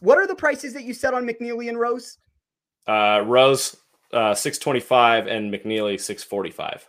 what 0.00 0.18
are 0.18 0.26
the 0.26 0.34
prices 0.34 0.72
that 0.74 0.84
you 0.84 0.94
set 0.94 1.14
on 1.14 1.26
McNealy 1.26 1.68
and 1.68 1.78
Rose? 1.78 2.18
Uh, 2.86 3.22
Rose 3.24 3.76
uh, 4.12 4.34
625 4.34 5.26
and 5.26 5.52
McNeely 5.52 6.00
645. 6.00 6.86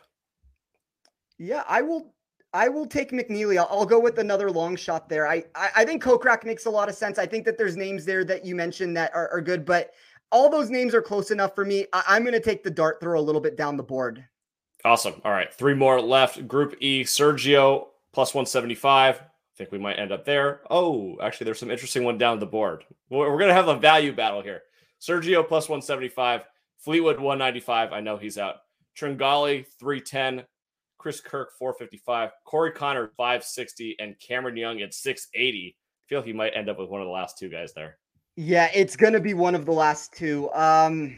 Yeah, 1.37 1.63
I 1.67 1.81
will 1.81 2.13
I 2.53 2.67
will 2.67 2.88
take 2.88 3.12
McNealy. 3.12 3.57
I'll, 3.57 3.67
I'll, 3.69 3.85
go 3.85 3.99
with 3.99 4.17
another 4.17 4.49
long 4.49 4.75
shot 4.75 5.07
there. 5.07 5.27
I, 5.27 5.43
I, 5.53 5.69
I 5.77 5.85
think 5.85 6.03
Kokrak 6.03 6.45
makes 6.45 6.65
a 6.65 6.69
lot 6.69 6.89
of 6.89 6.95
sense. 6.95 7.19
I 7.19 7.25
think 7.25 7.45
that 7.45 7.57
there's 7.57 7.77
names 7.77 8.05
there 8.05 8.23
that 8.25 8.43
you 8.43 8.55
mentioned 8.55 8.97
that 8.97 9.13
are, 9.13 9.29
are 9.29 9.41
good, 9.41 9.65
but 9.65 9.91
all 10.31 10.49
those 10.49 10.69
names 10.69 10.95
are 10.95 11.01
close 11.01 11.31
enough 11.31 11.53
for 11.53 11.65
me. 11.65 11.85
I, 11.93 12.15
am 12.15 12.23
going 12.23 12.33
to 12.33 12.39
take 12.39 12.63
the 12.63 12.71
dart 12.71 12.99
throw 12.99 13.19
a 13.19 13.21
little 13.21 13.41
bit 13.41 13.55
down 13.55 13.77
the 13.77 13.83
board. 13.83 14.25
Awesome. 14.83 15.21
All 15.23 15.31
right. 15.31 15.53
Three 15.53 15.73
more 15.73 16.01
left. 16.01 16.47
Group 16.47 16.75
E, 16.79 17.03
Sergio 17.03 17.88
plus 18.13 18.33
175. 18.33 19.15
I 19.15 19.23
think 19.55 19.71
we 19.71 19.77
might 19.77 19.99
end 19.99 20.12
up 20.12 20.25
there. 20.25 20.62
Oh, 20.69 21.17
actually, 21.21 21.45
there's 21.45 21.59
some 21.59 21.71
interesting 21.71 22.03
one 22.03 22.17
down 22.17 22.39
the 22.39 22.45
board. 22.45 22.85
We're 23.09 23.27
going 23.27 23.49
to 23.49 23.53
have 23.53 23.67
a 23.67 23.75
value 23.75 24.13
battle 24.13 24.41
here. 24.41 24.62
Sergio 25.01 25.47
plus 25.47 25.67
175. 25.67 26.45
Fleetwood 26.79 27.17
195. 27.17 27.91
I 27.91 27.99
know 27.99 28.17
he's 28.17 28.38
out. 28.38 28.55
Tringali 28.97 29.65
310. 29.79 30.45
Chris 30.99 31.21
Kirk 31.21 31.53
455. 31.57 32.31
Corey 32.45 32.71
Connor 32.71 33.07
560. 33.17 33.95
And 33.99 34.15
Cameron 34.19 34.57
Young 34.57 34.81
at 34.81 34.93
680. 34.93 35.75
I 35.75 36.03
feel 36.07 36.19
like 36.19 36.27
he 36.27 36.33
might 36.33 36.55
end 36.55 36.69
up 36.69 36.77
with 36.77 36.89
one 36.89 37.01
of 37.01 37.07
the 37.07 37.12
last 37.12 37.39
two 37.39 37.49
guys 37.49 37.73
there. 37.73 37.97
Yeah, 38.35 38.69
it's 38.73 38.95
going 38.95 39.13
to 39.13 39.19
be 39.19 39.33
one 39.33 39.55
of 39.55 39.65
the 39.65 39.71
last 39.71 40.13
two. 40.13 40.51
Um, 40.53 41.15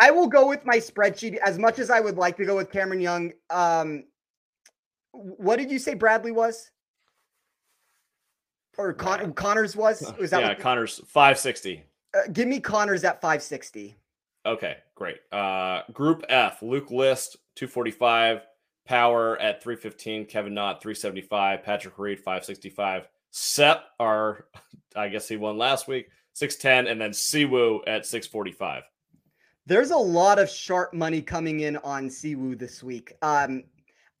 I 0.00 0.10
will 0.10 0.26
go 0.26 0.48
with 0.48 0.64
my 0.64 0.76
spreadsheet 0.76 1.36
as 1.36 1.58
much 1.58 1.78
as 1.78 1.90
I 1.90 2.00
would 2.00 2.16
like 2.16 2.36
to 2.38 2.44
go 2.44 2.56
with 2.56 2.70
Cameron 2.70 3.00
Young. 3.00 3.32
Um, 3.50 4.04
what 5.12 5.56
did 5.56 5.70
you 5.70 5.78
say 5.78 5.94
Bradley 5.94 6.32
was? 6.32 6.70
Or 8.76 8.92
Con- 8.92 9.32
Conners 9.32 9.74
was? 9.74 10.12
Was 10.18 10.30
that 10.30 10.40
yeah, 10.40 10.54
Conners 10.54 11.00
560. 11.08 11.82
Uh, 12.14 12.20
give 12.32 12.46
me 12.46 12.60
Conners 12.60 13.04
at 13.04 13.20
560. 13.20 13.96
Okay, 14.46 14.76
great. 14.98 15.18
Uh, 15.30 15.82
group 15.92 16.24
F, 16.28 16.60
Luke 16.60 16.90
List 16.90 17.36
245, 17.54 18.42
Power 18.84 19.40
at 19.40 19.62
315, 19.62 20.26
Kevin 20.26 20.54
Knott 20.54 20.82
375, 20.82 21.62
Patrick 21.62 21.98
Reed 21.98 22.18
565, 22.18 23.08
Sepp, 23.30 23.84
our 24.00 24.46
I 24.96 25.08
guess 25.08 25.28
he 25.28 25.36
won 25.36 25.56
last 25.56 25.86
week, 25.86 26.08
610, 26.32 26.90
and 26.90 27.00
then 27.00 27.10
Siwoo 27.10 27.80
at 27.86 28.06
645. 28.06 28.82
There's 29.66 29.90
a 29.90 29.96
lot 29.96 30.38
of 30.38 30.50
sharp 30.50 30.94
money 30.94 31.22
coming 31.22 31.60
in 31.60 31.76
on 31.78 32.08
Siwoo 32.08 32.58
this 32.58 32.82
week. 32.82 33.12
Um, 33.22 33.64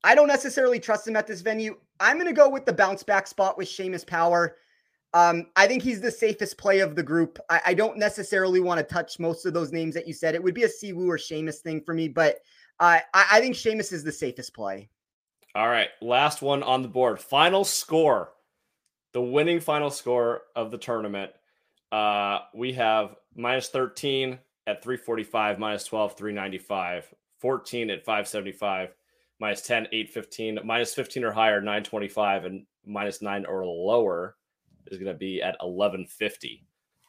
I 0.04 0.14
don't 0.14 0.28
necessarily 0.28 0.78
trust 0.78 1.08
him 1.08 1.16
at 1.16 1.26
this 1.26 1.40
venue. 1.40 1.76
I'm 1.98 2.16
going 2.16 2.26
to 2.26 2.32
go 2.32 2.48
with 2.48 2.66
the 2.66 2.72
bounce 2.72 3.02
back 3.02 3.26
spot 3.26 3.58
with 3.58 3.66
Seamus 3.66 4.06
Power. 4.06 4.56
Um, 5.14 5.46
I 5.56 5.66
think 5.66 5.82
he's 5.82 6.00
the 6.00 6.10
safest 6.10 6.58
play 6.58 6.80
of 6.80 6.94
the 6.94 7.02
group. 7.02 7.38
I, 7.48 7.60
I 7.66 7.74
don't 7.74 7.96
necessarily 7.96 8.60
want 8.60 8.78
to 8.78 8.94
touch 8.94 9.18
most 9.18 9.46
of 9.46 9.54
those 9.54 9.72
names 9.72 9.94
that 9.94 10.06
you 10.06 10.12
said. 10.12 10.34
It 10.34 10.42
would 10.42 10.54
be 10.54 10.64
a 10.64 10.68
Siwoo 10.68 11.08
or 11.08 11.16
Seamus 11.16 11.58
thing 11.58 11.80
for 11.80 11.94
me, 11.94 12.08
but 12.08 12.36
uh, 12.80 13.00
I, 13.14 13.26
I 13.32 13.40
think 13.40 13.54
Seamus 13.54 13.92
is 13.92 14.04
the 14.04 14.12
safest 14.12 14.54
play. 14.54 14.88
All 15.54 15.68
right, 15.68 15.88
last 16.02 16.42
one 16.42 16.62
on 16.62 16.82
the 16.82 16.88
board. 16.88 17.18
Final 17.18 17.64
score, 17.64 18.32
the 19.12 19.22
winning 19.22 19.60
final 19.60 19.90
score 19.90 20.42
of 20.54 20.70
the 20.70 20.78
tournament. 20.78 21.32
Uh, 21.90 22.40
we 22.54 22.74
have 22.74 23.16
minus 23.34 23.68
13 23.68 24.38
at 24.66 24.82
345, 24.82 25.58
minus 25.58 25.84
12, 25.84 26.16
395, 26.16 27.14
14 27.40 27.90
at 27.90 28.04
575, 28.04 28.94
minus 29.40 29.62
10, 29.62 29.86
815, 29.90 30.58
minus 30.64 30.94
15 30.94 31.24
or 31.24 31.32
higher, 31.32 31.60
925, 31.60 32.44
and 32.44 32.66
minus 32.84 33.22
9 33.22 33.46
or 33.46 33.64
lower 33.64 34.36
is 34.86 34.98
going 34.98 35.12
to 35.12 35.18
be 35.18 35.42
at 35.42 35.56
1150. 35.60 36.64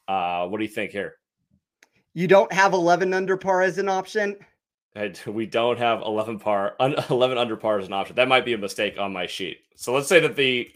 Uh, 0.07 0.47
what 0.47 0.57
do 0.57 0.63
you 0.63 0.69
think 0.69 0.91
here? 0.91 1.15
You 2.13 2.27
don't 2.27 2.51
have 2.51 2.73
11 2.73 3.13
under 3.13 3.37
par 3.37 3.61
as 3.61 3.77
an 3.77 3.89
option? 3.89 4.35
we 5.27 5.45
don't 5.45 5.77
have 5.77 6.01
11 6.01 6.39
par 6.39 6.75
11 7.09 7.37
under 7.37 7.55
par 7.55 7.79
as 7.79 7.87
an 7.87 7.93
option. 7.93 8.15
That 8.15 8.27
might 8.27 8.43
be 8.43 8.53
a 8.53 8.57
mistake 8.57 8.97
on 8.97 9.13
my 9.13 9.27
sheet. 9.27 9.57
So 9.75 9.93
let's 9.93 10.07
say 10.07 10.19
that 10.19 10.35
the 10.35 10.69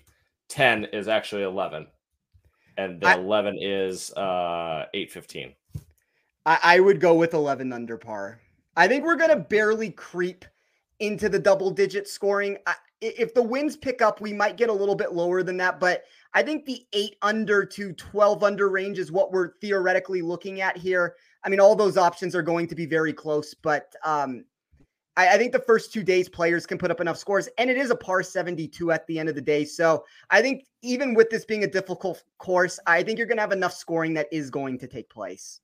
10 0.49 0.85
is 0.85 1.07
actually 1.07 1.43
11 1.43 1.87
and 2.77 3.01
the 3.01 3.07
I, 3.07 3.15
11 3.15 3.57
is 3.59 4.11
uh 4.13 4.85
815. 4.93 5.53
I, 6.45 6.59
I 6.63 6.79
would 6.79 6.99
go 6.99 7.13
with 7.15 7.33
11 7.33 7.73
under 7.73 7.97
par. 7.97 8.39
I 8.75 8.87
think 8.87 9.03
we're 9.03 9.15
going 9.15 9.29
to 9.29 9.37
barely 9.37 9.91
creep 9.91 10.45
into 10.99 11.29
the 11.29 11.39
double 11.39 11.71
digit 11.71 12.07
scoring. 12.07 12.57
I, 12.65 12.75
if 13.01 13.33
the 13.33 13.43
wins 13.43 13.75
pick 13.75 14.01
up, 14.01 14.21
we 14.21 14.33
might 14.33 14.57
get 14.57 14.69
a 14.69 14.73
little 14.73 14.95
bit 14.95 15.13
lower 15.13 15.43
than 15.43 15.57
that, 15.57 15.79
but 15.79 16.03
I 16.33 16.41
think 16.43 16.65
the 16.65 16.85
eight 16.93 17.15
under 17.21 17.65
to 17.65 17.93
12 17.93 18.43
under 18.43 18.69
range 18.69 18.99
is 18.99 19.11
what 19.11 19.31
we're 19.31 19.53
theoretically 19.59 20.21
looking 20.21 20.61
at 20.61 20.77
here. 20.77 21.15
I 21.43 21.49
mean, 21.49 21.59
all 21.59 21.75
those 21.75 21.97
options 21.97 22.35
are 22.35 22.41
going 22.41 22.67
to 22.67 22.75
be 22.75 22.85
very 22.85 23.13
close, 23.13 23.53
but 23.53 23.93
um, 24.03 24.45
I, 25.15 25.35
I, 25.35 25.37
think 25.37 25.51
the 25.51 25.59
first 25.59 25.93
two 25.93 26.03
days 26.03 26.29
players 26.29 26.65
can 26.65 26.77
put 26.77 26.89
up 26.89 27.01
enough 27.01 27.17
scores, 27.17 27.49
and 27.57 27.69
it 27.69 27.77
is 27.77 27.91
a 27.91 27.95
par 27.95 28.23
72 28.23 28.91
at 28.91 29.05
the 29.07 29.19
end 29.19 29.29
of 29.29 29.35
the 29.35 29.41
day. 29.41 29.65
So 29.65 30.05
I 30.29 30.41
think 30.41 30.65
even 30.81 31.13
with 31.13 31.29
this 31.29 31.45
being 31.45 31.63
a 31.63 31.67
difficult 31.67 32.23
course, 32.37 32.79
I 32.87 33.03
think 33.03 33.17
you're 33.17 33.27
going 33.27 33.37
to 33.37 33.43
have 33.43 33.51
enough 33.51 33.73
scoring 33.73 34.13
that 34.15 34.27
is 34.31 34.49
going 34.49 34.79
to 34.79 34.87
take 34.87 35.09
place. 35.09 35.59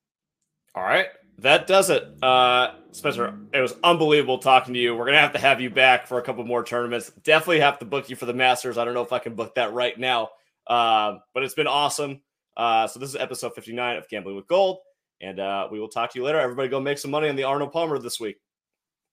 All 0.75 0.83
right. 0.83 1.07
That 1.39 1.67
does 1.67 1.89
it. 1.89 2.03
Uh, 2.21 2.73
Spencer, 2.91 3.33
it 3.53 3.61
was 3.61 3.73
unbelievable 3.83 4.39
talking 4.39 4.73
to 4.73 4.79
you. 4.79 4.95
We're 4.95 5.05
going 5.05 5.15
to 5.15 5.21
have 5.21 5.33
to 5.33 5.39
have 5.39 5.61
you 5.61 5.69
back 5.69 6.05
for 6.05 6.19
a 6.19 6.21
couple 6.21 6.43
more 6.43 6.63
tournaments. 6.63 7.11
Definitely 7.23 7.61
have 7.61 7.79
to 7.79 7.85
book 7.85 8.09
you 8.09 8.15
for 8.15 8.25
the 8.25 8.33
Masters. 8.33 8.77
I 8.77 8.83
don't 8.83 8.93
know 8.93 9.01
if 9.01 9.13
I 9.13 9.19
can 9.19 9.35
book 9.35 9.55
that 9.55 9.73
right 9.73 9.97
now, 9.97 10.29
uh, 10.69 11.17
but 11.33 11.43
it's 11.43 11.55
been 11.55 11.67
awesome. 11.67 12.21
Uh, 12.55 12.87
so 12.87 12.99
this 12.99 13.09
is 13.09 13.15
episode 13.15 13.53
59 13.55 13.97
of 13.97 14.07
Gambling 14.09 14.35
with 14.35 14.47
Gold, 14.47 14.79
and 15.21 15.39
uh, 15.39 15.67
we 15.71 15.79
will 15.79 15.89
talk 15.89 16.13
to 16.13 16.19
you 16.19 16.25
later. 16.25 16.39
Everybody 16.39 16.69
go 16.69 16.79
make 16.79 16.97
some 16.97 17.11
money 17.11 17.27
on 17.29 17.35
the 17.35 17.43
Arnold 17.43 17.71
Palmer 17.71 17.97
this 17.99 18.19
week. 18.19 18.37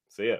See 0.09 0.29
ya. 0.29 0.37